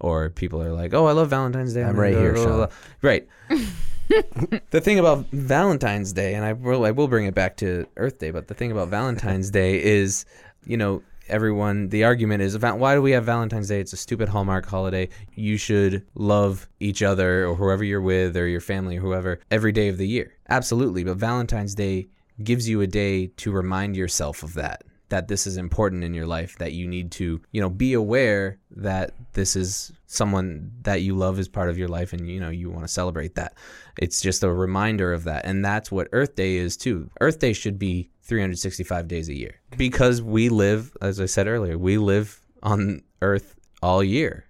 Or 0.00 0.30
people 0.30 0.60
are 0.60 0.72
like, 0.72 0.92
oh, 0.92 1.06
I 1.06 1.12
love 1.12 1.30
Valentine's 1.30 1.72
Day. 1.72 1.84
I'm 1.84 1.96
right 1.96 2.14
here, 2.14 2.34
Sean. 2.36 2.68
Right. 3.00 3.28
the 4.70 4.80
thing 4.80 4.98
about 4.98 5.26
Valentine's 5.30 6.12
Day, 6.12 6.34
and 6.34 6.44
I 6.44 6.52
will, 6.52 6.84
I 6.84 6.90
will 6.90 7.08
bring 7.08 7.26
it 7.26 7.34
back 7.34 7.56
to 7.58 7.86
Earth 7.96 8.18
Day, 8.18 8.30
but 8.30 8.48
the 8.48 8.54
thing 8.54 8.72
about 8.72 8.88
Valentine's 8.88 9.50
Day 9.50 9.82
is, 9.82 10.24
you 10.66 10.76
know, 10.76 11.02
everyone, 11.28 11.88
the 11.88 12.04
argument 12.04 12.42
is 12.42 12.54
about 12.54 12.78
why 12.78 12.94
do 12.94 13.02
we 13.02 13.12
have 13.12 13.24
Valentine's 13.24 13.68
Day? 13.68 13.80
It's 13.80 13.92
a 13.92 13.96
stupid 13.96 14.28
Hallmark 14.28 14.66
holiday. 14.66 15.08
You 15.34 15.56
should 15.56 16.06
love 16.14 16.68
each 16.80 17.02
other 17.02 17.46
or 17.46 17.54
whoever 17.56 17.84
you're 17.84 18.00
with 18.00 18.36
or 18.36 18.46
your 18.46 18.60
family 18.60 18.98
or 18.98 19.00
whoever 19.00 19.40
every 19.50 19.72
day 19.72 19.88
of 19.88 19.98
the 19.98 20.08
year. 20.08 20.34
Absolutely. 20.48 21.04
But 21.04 21.16
Valentine's 21.16 21.74
Day 21.74 22.08
gives 22.42 22.68
you 22.68 22.80
a 22.80 22.86
day 22.86 23.28
to 23.28 23.52
remind 23.52 23.96
yourself 23.96 24.42
of 24.42 24.54
that 24.54 24.82
that 25.14 25.28
this 25.28 25.46
is 25.46 25.56
important 25.56 26.02
in 26.02 26.12
your 26.12 26.26
life 26.26 26.58
that 26.58 26.72
you 26.72 26.88
need 26.88 27.12
to 27.12 27.40
you 27.52 27.60
know 27.60 27.70
be 27.70 27.92
aware 27.92 28.58
that 28.72 29.12
this 29.34 29.54
is 29.54 29.92
someone 30.06 30.72
that 30.82 31.02
you 31.02 31.14
love 31.14 31.38
as 31.38 31.46
part 31.46 31.70
of 31.70 31.78
your 31.78 31.86
life 31.86 32.12
and 32.12 32.28
you 32.28 32.40
know 32.40 32.50
you 32.50 32.68
want 32.68 32.82
to 32.82 32.88
celebrate 32.88 33.36
that. 33.36 33.54
It's 33.96 34.20
just 34.20 34.42
a 34.42 34.52
reminder 34.52 35.12
of 35.12 35.22
that 35.22 35.44
and 35.44 35.64
that's 35.64 35.92
what 35.92 36.08
earth 36.10 36.34
day 36.34 36.56
is 36.56 36.76
too. 36.76 37.08
Earth 37.20 37.38
day 37.38 37.52
should 37.52 37.78
be 37.78 38.10
365 38.22 39.06
days 39.06 39.28
a 39.28 39.36
year 39.36 39.60
because 39.76 40.20
we 40.20 40.48
live 40.48 40.96
as 41.00 41.20
i 41.20 41.26
said 41.26 41.46
earlier 41.46 41.78
we 41.78 41.96
live 41.96 42.40
on 42.64 43.00
earth 43.22 43.54
all 43.84 44.02
year. 44.02 44.46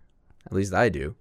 At 0.46 0.54
least 0.54 0.72
i 0.72 0.88
do 0.88 1.14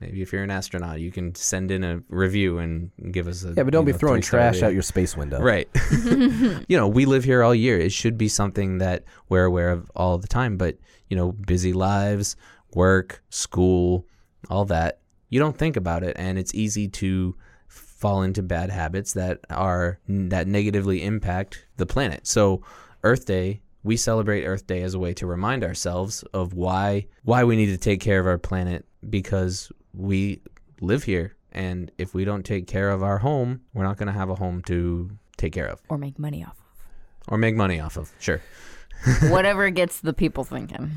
maybe 0.00 0.22
if 0.22 0.32
you're 0.32 0.42
an 0.42 0.50
astronaut 0.50 1.00
you 1.00 1.10
can 1.10 1.34
send 1.34 1.70
in 1.70 1.82
a 1.84 2.02
review 2.08 2.58
and 2.58 2.90
give 3.10 3.26
us 3.26 3.44
a 3.44 3.48
yeah 3.56 3.62
but 3.62 3.72
don't 3.72 3.84
be 3.84 3.92
know, 3.92 3.98
throwing 3.98 4.20
trash 4.22 4.54
rating. 4.54 4.66
out 4.66 4.72
your 4.72 4.82
space 4.82 5.16
window 5.16 5.40
Right. 5.40 5.68
you 6.04 6.76
know, 6.76 6.88
we 6.88 7.04
live 7.04 7.24
here 7.24 7.42
all 7.42 7.54
year. 7.54 7.78
It 7.78 7.92
should 7.92 8.16
be 8.18 8.28
something 8.28 8.78
that 8.78 9.04
we're 9.28 9.44
aware 9.44 9.70
of 9.70 9.90
all 9.94 10.18
the 10.18 10.28
time. 10.28 10.56
But, 10.56 10.76
you 11.08 11.16
know, 11.16 11.32
busy 11.32 11.72
lives, 11.72 12.36
work, 12.74 13.22
school, 13.30 14.06
all 14.50 14.64
that, 14.66 15.00
you 15.28 15.38
don't 15.38 15.56
think 15.56 15.76
about 15.76 16.02
it. 16.02 16.16
And 16.18 16.38
it's 16.38 16.54
easy 16.54 16.88
to 16.88 17.36
fall 17.68 18.22
into 18.22 18.42
bad 18.42 18.70
habits 18.70 19.12
that 19.14 19.40
are 19.50 19.98
that 20.08 20.46
negatively 20.46 21.02
impact 21.04 21.66
the 21.76 21.86
planet. 21.86 22.26
So, 22.26 22.62
Earth 23.02 23.24
Day, 23.26 23.62
we 23.86 23.96
celebrate 23.96 24.44
Earth 24.44 24.66
Day 24.66 24.82
as 24.82 24.94
a 24.94 24.98
way 24.98 25.14
to 25.14 25.26
remind 25.26 25.62
ourselves 25.62 26.24
of 26.34 26.54
why 26.54 27.06
why 27.22 27.44
we 27.44 27.54
need 27.54 27.66
to 27.66 27.78
take 27.78 28.00
care 28.00 28.18
of 28.18 28.26
our 28.26 28.36
planet 28.36 28.84
because 29.08 29.70
we 29.94 30.42
live 30.80 31.04
here 31.04 31.36
and 31.52 31.92
if 31.96 32.12
we 32.12 32.24
don't 32.24 32.44
take 32.44 32.66
care 32.66 32.90
of 32.90 33.02
our 33.02 33.18
home, 33.18 33.60
we're 33.72 33.84
not 33.84 33.96
going 33.96 34.08
to 34.08 34.12
have 34.12 34.28
a 34.28 34.34
home 34.34 34.60
to 34.62 35.10
take 35.38 35.52
care 35.52 35.66
of. 35.66 35.80
or 35.88 35.96
make 35.96 36.18
money 36.18 36.44
off. 36.44 36.58
Of. 36.58 37.32
Or 37.32 37.38
make 37.38 37.54
money 37.54 37.80
off 37.80 37.96
of. 37.96 38.12
Sure. 38.18 38.42
Whatever 39.30 39.70
gets 39.70 40.00
the 40.00 40.12
people 40.12 40.42
thinking. 40.42 40.90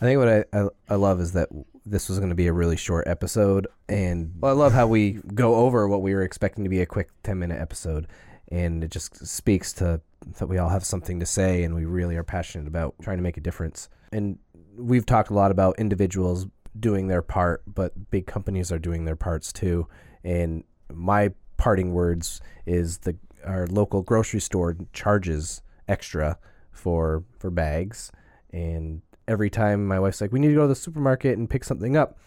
I 0.00 0.04
think 0.04 0.18
what 0.18 0.28
I, 0.28 0.44
I, 0.52 0.68
I 0.90 0.94
love 0.96 1.20
is 1.20 1.32
that 1.32 1.48
this 1.86 2.08
was 2.08 2.18
going 2.18 2.28
to 2.28 2.36
be 2.36 2.46
a 2.46 2.52
really 2.52 2.76
short 2.76 3.06
episode, 3.08 3.66
and 3.88 4.34
well, 4.38 4.52
I 4.52 4.54
love 4.54 4.72
how 4.72 4.86
we 4.86 5.20
go 5.34 5.56
over 5.56 5.88
what 5.88 6.02
we 6.02 6.14
were 6.14 6.22
expecting 6.22 6.64
to 6.64 6.70
be 6.70 6.80
a 6.80 6.86
quick 6.86 7.10
ten 7.22 7.38
minute 7.38 7.60
episode, 7.60 8.06
and 8.48 8.84
it 8.84 8.90
just 8.90 9.26
speaks 9.26 9.72
to 9.74 10.00
that 10.38 10.46
we 10.46 10.58
all 10.58 10.70
have 10.70 10.84
something 10.84 11.20
to 11.20 11.26
say, 11.26 11.64
and 11.64 11.74
we 11.74 11.84
really 11.84 12.16
are 12.16 12.24
passionate 12.24 12.66
about 12.66 12.94
trying 13.02 13.18
to 13.18 13.22
make 13.22 13.36
a 13.36 13.40
difference. 13.40 13.88
And 14.12 14.38
we've 14.76 15.06
talked 15.06 15.30
a 15.30 15.34
lot 15.34 15.50
about 15.50 15.78
individuals 15.78 16.46
doing 16.78 17.08
their 17.08 17.22
part, 17.22 17.62
but 17.72 18.10
big 18.10 18.26
companies 18.26 18.72
are 18.72 18.78
doing 18.78 19.04
their 19.04 19.16
parts 19.16 19.52
too. 19.52 19.86
And 20.24 20.64
my 20.92 21.30
parting 21.56 21.92
words 21.92 22.40
is 22.66 22.98
the 22.98 23.16
our 23.44 23.66
local 23.66 24.02
grocery 24.02 24.40
store 24.40 24.76
charges 24.92 25.62
extra 25.86 26.38
for 26.72 27.24
for 27.38 27.50
bags 27.50 28.10
and 28.52 29.02
every 29.28 29.50
time 29.50 29.86
my 29.86 30.00
wife's 30.00 30.20
like 30.20 30.32
we 30.32 30.40
need 30.40 30.48
to 30.48 30.54
go 30.54 30.62
to 30.62 30.68
the 30.68 30.74
supermarket 30.74 31.36
and 31.38 31.48
pick 31.50 31.62
something 31.62 31.96
up 31.96 32.18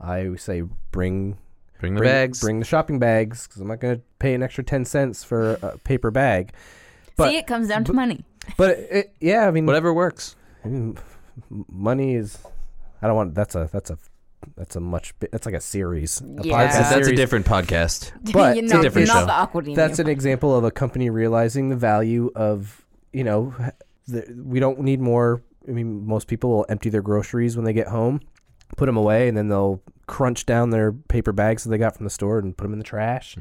i 0.00 0.34
say 0.36 0.62
bring 0.90 1.38
Bring 1.84 1.94
the 1.94 1.98
bring, 2.00 2.10
bags. 2.10 2.40
bring 2.40 2.58
the 2.58 2.64
shopping 2.64 2.98
bags 2.98 3.46
because 3.46 3.60
i'm 3.62 3.68
not 3.68 3.80
going 3.80 3.96
to 3.96 4.02
pay 4.18 4.34
an 4.34 4.42
extra 4.42 4.64
10 4.64 4.84
cents 4.84 5.22
for 5.24 5.54
a 5.62 5.78
paper 5.78 6.10
bag 6.10 6.52
But- 7.16 7.30
See, 7.30 7.36
it 7.36 7.46
comes 7.46 7.68
down 7.68 7.84
to 7.84 7.92
money. 7.92 8.24
but 8.56 8.70
it, 8.70 8.88
it, 8.90 9.14
yeah 9.20 9.46
i 9.46 9.50
mean 9.50 9.66
Whatever 9.66 9.92
works. 9.94 10.36
I 10.64 10.68
mean, 10.68 10.98
money 11.68 12.14
is 12.14 12.38
i 13.02 13.06
don't 13.06 13.16
want 13.16 13.34
that's 13.34 13.54
a 13.54 13.68
that's 13.72 13.90
a 13.90 13.98
that's 14.56 14.76
a 14.76 14.80
much 14.80 15.14
that's 15.32 15.46
like 15.46 15.54
a 15.54 15.60
series 15.60 16.20
a 16.20 16.24
Yeah. 16.42 16.66
That's, 16.66 16.76
podcast 16.76 16.90
a, 16.92 16.94
that's 16.96 17.08
a 17.08 17.16
different 17.16 17.46
podcast. 17.46 18.12
But 18.32 18.56
you 18.56 18.62
it's 18.64 18.72
know, 18.72 18.80
a 18.80 18.82
different 18.82 19.08
not 19.08 19.20
show. 19.20 19.26
the 19.26 19.32
Aquademia. 19.70 19.74
that's 19.76 19.98
an 19.98 20.08
example 20.08 20.54
of 20.56 20.64
a 20.64 20.70
company 20.70 21.08
realizing 21.10 21.70
the 21.70 21.76
value 21.76 22.30
of 22.36 22.84
you 23.12 23.24
know 23.24 23.54
the, 24.06 24.24
we 24.44 24.60
don't 24.60 24.80
need 24.80 25.00
more 25.00 25.42
i 25.66 25.70
mean 25.70 26.06
most 26.06 26.26
people 26.28 26.50
will 26.50 26.66
empty 26.68 26.90
their 26.90 27.00
groceries 27.02 27.56
when 27.56 27.64
they 27.64 27.72
get 27.72 27.88
home 27.88 28.20
put 28.76 28.86
them 28.86 28.96
away 28.96 29.28
and 29.28 29.36
then 29.36 29.48
they'll 29.48 29.82
crunch 30.06 30.44
down 30.44 30.70
their 30.70 30.92
paper 30.92 31.32
bags 31.32 31.64
that 31.64 31.70
they 31.70 31.78
got 31.78 31.96
from 31.96 32.04
the 32.04 32.10
store 32.10 32.38
and 32.38 32.56
put 32.56 32.64
them 32.64 32.72
in 32.72 32.78
the 32.78 32.84
trash 32.84 33.36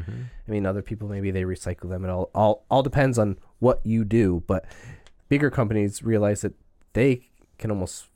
i 0.47 0.51
mean 0.51 0.65
other 0.65 0.81
people 0.81 1.09
maybe 1.09 1.31
they 1.31 1.43
recycle 1.43 1.89
them 1.89 2.05
it 2.05 2.09
all 2.09 2.29
all, 2.33 2.65
all 2.69 2.81
depends 2.81 3.19
on 3.19 3.37
what 3.59 3.81
you 3.83 4.03
do 4.05 4.43
but 4.47 4.65
bigger 5.27 5.49
companies 5.49 6.03
realize 6.03 6.41
that 6.41 6.53
they 6.93 7.27
can 7.57 7.69
almost 7.69 8.07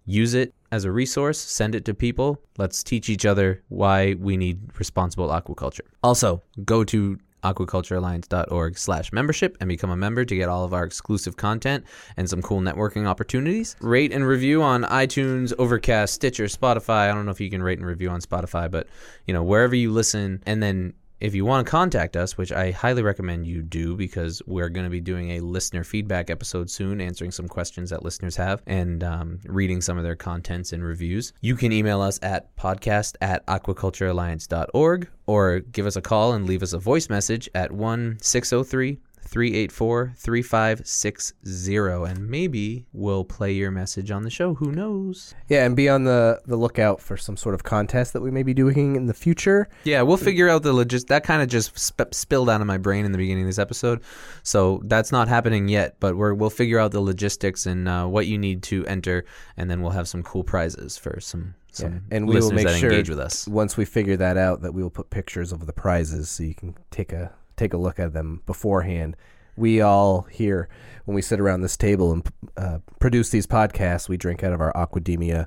use 0.04 0.34
it 0.34 0.54
as 0.76 0.84
a 0.84 0.92
resource, 0.92 1.40
send 1.40 1.74
it 1.74 1.84
to 1.86 1.94
people. 1.94 2.40
Let's 2.58 2.84
teach 2.84 3.08
each 3.08 3.26
other 3.26 3.62
why 3.68 4.14
we 4.14 4.36
need 4.36 4.78
responsible 4.78 5.28
aquaculture. 5.28 5.80
Also, 6.04 6.42
go 6.64 6.84
to 6.84 7.18
aquaculturealliance.org 7.42 8.76
slash 8.76 9.12
membership 9.12 9.56
and 9.60 9.68
become 9.68 9.90
a 9.90 9.96
member 9.96 10.24
to 10.24 10.36
get 10.36 10.48
all 10.48 10.64
of 10.64 10.74
our 10.74 10.84
exclusive 10.84 11.36
content 11.36 11.84
and 12.16 12.28
some 12.28 12.42
cool 12.42 12.60
networking 12.60 13.06
opportunities. 13.06 13.76
Rate 13.80 14.12
and 14.12 14.26
review 14.26 14.62
on 14.62 14.82
iTunes, 14.84 15.52
Overcast, 15.58 16.14
Stitcher, 16.14 16.44
Spotify. 16.44 17.10
I 17.10 17.14
don't 17.14 17.24
know 17.24 17.32
if 17.32 17.40
you 17.40 17.50
can 17.50 17.62
rate 17.62 17.78
and 17.78 17.86
review 17.86 18.10
on 18.10 18.20
Spotify, 18.20 18.70
but 18.70 18.86
you 19.26 19.34
know, 19.34 19.42
wherever 19.42 19.74
you 19.74 19.92
listen 19.92 20.42
and 20.46 20.62
then 20.62 20.92
if 21.20 21.34
you 21.34 21.44
want 21.44 21.66
to 21.66 21.70
contact 21.70 22.16
us, 22.16 22.36
which 22.36 22.52
I 22.52 22.70
highly 22.70 23.02
recommend 23.02 23.46
you 23.46 23.62
do 23.62 23.96
because 23.96 24.42
we're 24.46 24.68
going 24.68 24.84
to 24.84 24.90
be 24.90 25.00
doing 25.00 25.32
a 25.32 25.40
listener 25.40 25.84
feedback 25.84 26.30
episode 26.30 26.70
soon, 26.70 27.00
answering 27.00 27.30
some 27.30 27.48
questions 27.48 27.90
that 27.90 28.04
listeners 28.04 28.36
have 28.36 28.62
and 28.66 29.02
um, 29.02 29.40
reading 29.46 29.80
some 29.80 29.98
of 29.98 30.04
their 30.04 30.16
contents 30.16 30.72
and 30.72 30.84
reviews, 30.84 31.32
you 31.40 31.56
can 31.56 31.72
email 31.72 32.00
us 32.00 32.18
at 32.22 32.54
podcast 32.56 33.14
at 33.20 33.46
aquaculturealliance.org 33.46 35.08
or 35.26 35.60
give 35.60 35.86
us 35.86 35.96
a 35.96 36.02
call 36.02 36.32
and 36.32 36.46
leave 36.46 36.62
us 36.62 36.72
a 36.72 36.78
voice 36.78 37.08
message 37.08 37.48
at 37.54 37.72
1 37.72 38.18
603 38.20 38.98
384 39.26 40.14
3560 40.16 41.76
and 41.76 42.28
maybe 42.28 42.86
we'll 42.92 43.24
play 43.24 43.52
your 43.52 43.70
message 43.70 44.10
on 44.10 44.22
the 44.22 44.30
show. 44.30 44.54
Who 44.54 44.72
knows? 44.72 45.34
Yeah, 45.48 45.64
and 45.64 45.74
be 45.76 45.88
on 45.88 46.04
the 46.04 46.40
the 46.46 46.56
lookout 46.56 47.00
for 47.00 47.16
some 47.16 47.36
sort 47.36 47.54
of 47.54 47.62
contest 47.64 48.12
that 48.12 48.20
we 48.22 48.30
may 48.30 48.42
be 48.42 48.54
doing 48.54 48.96
in 48.96 49.06
the 49.06 49.14
future. 49.14 49.68
Yeah, 49.84 50.02
we'll 50.02 50.16
figure 50.16 50.48
out 50.48 50.62
the 50.62 50.72
logis. 50.72 51.06
That 51.08 51.24
kind 51.24 51.42
of 51.42 51.48
just 51.48 51.76
sp- 51.78 52.12
spilled 52.12 52.48
out 52.50 52.60
of 52.60 52.66
my 52.66 52.78
brain 52.78 53.04
in 53.04 53.12
the 53.12 53.18
beginning 53.18 53.44
of 53.44 53.48
this 53.48 53.58
episode, 53.58 54.02
so 54.42 54.80
that's 54.84 55.12
not 55.12 55.28
happening 55.28 55.68
yet. 55.68 55.96
But 56.00 56.16
we're 56.16 56.34
we'll 56.34 56.50
figure 56.50 56.78
out 56.78 56.92
the 56.92 57.00
logistics 57.00 57.66
and 57.66 57.88
uh, 57.88 58.06
what 58.06 58.26
you 58.26 58.38
need 58.38 58.62
to 58.64 58.86
enter, 58.86 59.24
and 59.56 59.70
then 59.70 59.82
we'll 59.82 59.92
have 59.92 60.08
some 60.08 60.22
cool 60.22 60.44
prizes 60.44 60.96
for 60.96 61.20
some 61.20 61.54
Yeah, 61.78 61.98
and 62.10 62.28
we 62.28 62.36
will 62.40 62.52
make 62.52 62.68
sure 62.68 62.90
engage 62.90 63.08
with 63.10 63.18
us. 63.20 63.46
once 63.48 63.76
we 63.76 63.84
figure 63.84 64.16
that 64.16 64.36
out 64.36 64.62
that 64.62 64.72
we 64.72 64.82
will 64.82 64.90
put 64.90 65.10
pictures 65.10 65.52
of 65.52 65.66
the 65.66 65.72
prizes 65.72 66.28
so 66.30 66.42
you 66.42 66.54
can 66.54 66.76
take 66.90 67.12
a 67.12 67.32
take 67.56 67.72
a 67.72 67.78
look 67.78 67.98
at 67.98 68.12
them 68.12 68.42
beforehand. 68.46 69.16
We 69.56 69.80
all 69.80 70.22
here 70.30 70.68
when 71.06 71.14
we 71.14 71.22
sit 71.22 71.40
around 71.40 71.62
this 71.62 71.76
table 71.76 72.12
and 72.12 72.28
uh, 72.56 72.78
produce 73.00 73.30
these 73.30 73.46
podcasts, 73.46 74.08
we 74.08 74.16
drink 74.16 74.44
out 74.44 74.52
of 74.52 74.60
our 74.60 74.72
Aquademia 74.74 75.46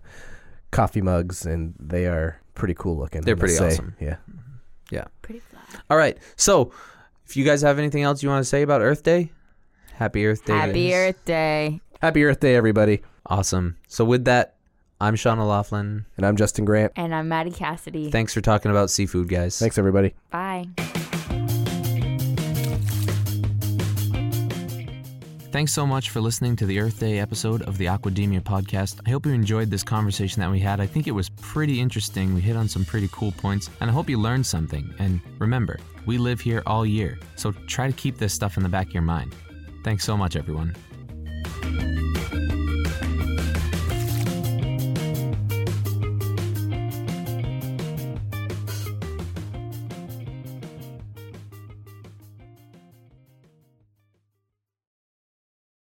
coffee 0.72 1.02
mugs, 1.02 1.46
and 1.46 1.76
they 1.80 2.08
are 2.08 2.42
pretty 2.56 2.74
cool 2.74 2.98
looking. 2.98 3.22
They're 3.22 3.36
pretty 3.36 3.56
say. 3.56 3.68
awesome. 3.68 3.96
Yeah. 4.00 4.16
Yeah. 4.90 5.06
Pretty 5.22 5.42
flat. 5.42 5.84
All 5.90 5.98
right. 5.98 6.18
So, 6.36 6.72
if 7.26 7.38
you 7.38 7.46
guys 7.46 7.62
have 7.62 7.78
anything 7.78 8.04
else 8.04 8.24
you 8.24 8.30
want 8.30 8.42
to 8.42 8.50
say 8.50 8.64
about 8.64 8.82
Earth 8.82 9.04
Day, 9.04 9.32
Happy 9.94 10.26
Earth 10.26 10.46
Day. 10.46 10.54
Happy 10.54 10.96
Earth 10.96 11.26
Day. 11.26 11.82
Happy 12.02 12.24
Earth 12.24 12.40
Day, 12.40 12.56
everybody! 12.56 13.02
Awesome. 13.26 13.76
So 13.90 14.06
with 14.06 14.24
that, 14.26 14.56
I'm 15.02 15.18
Sean 15.18 15.40
O'Laughlin. 15.40 16.06
And 16.16 16.26
I'm 16.26 16.38
Justin 16.38 16.64
Grant. 16.64 16.94
And 16.96 17.14
I'm 17.14 17.28
Maddie 17.28 17.52
Cassidy. 17.52 18.10
Thanks 18.10 18.34
for 18.34 18.40
talking 18.40 18.72
about 18.72 18.90
seafood, 18.90 19.28
guys. 19.28 19.60
Thanks, 19.60 19.78
everybody. 19.78 20.16
Bye. 20.32 20.70
Thanks 25.52 25.74
so 25.74 25.88
much 25.88 26.12
for 26.12 26.22
listening 26.22 26.56
to 26.58 26.68
the 26.68 26.80
Earth 26.80 27.00
Day 27.00 27.18
episode 27.18 27.64
of 27.64 27.80
the 27.80 27.88
Aquademia 27.88 28.40
podcast. 28.40 29.00
I 29.08 29.10
hope 29.10 29.26
you 29.26 29.32
enjoyed 29.32 29.72
this 29.72 29.82
conversation 29.82 30.42
that 30.42 30.52
we 30.52 30.60
had. 30.60 30.80
I 30.80 30.86
think 30.86 31.08
it 31.08 31.12
was 31.12 31.30
pretty 31.30 31.80
interesting. 31.80 32.36
We 32.36 32.42
hit 32.42 32.56
on 32.56 32.70
some 32.70 32.86
pretty 32.86 33.10
cool 33.12 33.32
points, 33.32 33.68
and 33.82 33.90
I 33.90 33.94
hope 33.94 34.12
you 34.12 34.20
learned 34.20 34.46
something. 34.46 34.94
And 35.00 35.20
remember, 35.40 35.80
we 36.06 36.20
live 36.20 36.40
here 36.40 36.62
all 36.68 36.86
year, 36.86 37.18
so 37.36 37.52
try 37.66 37.88
to 37.88 37.94
keep 37.94 38.20
this 38.20 38.32
stuff 38.32 38.58
in 38.58 38.64
the 38.64 38.70
back 38.70 38.90
of 38.90 38.94
your 38.94 39.02
mind. 39.02 39.34
Thanks 39.84 40.04
so 40.04 40.16
much, 40.16 40.36
everyone. 40.36 40.76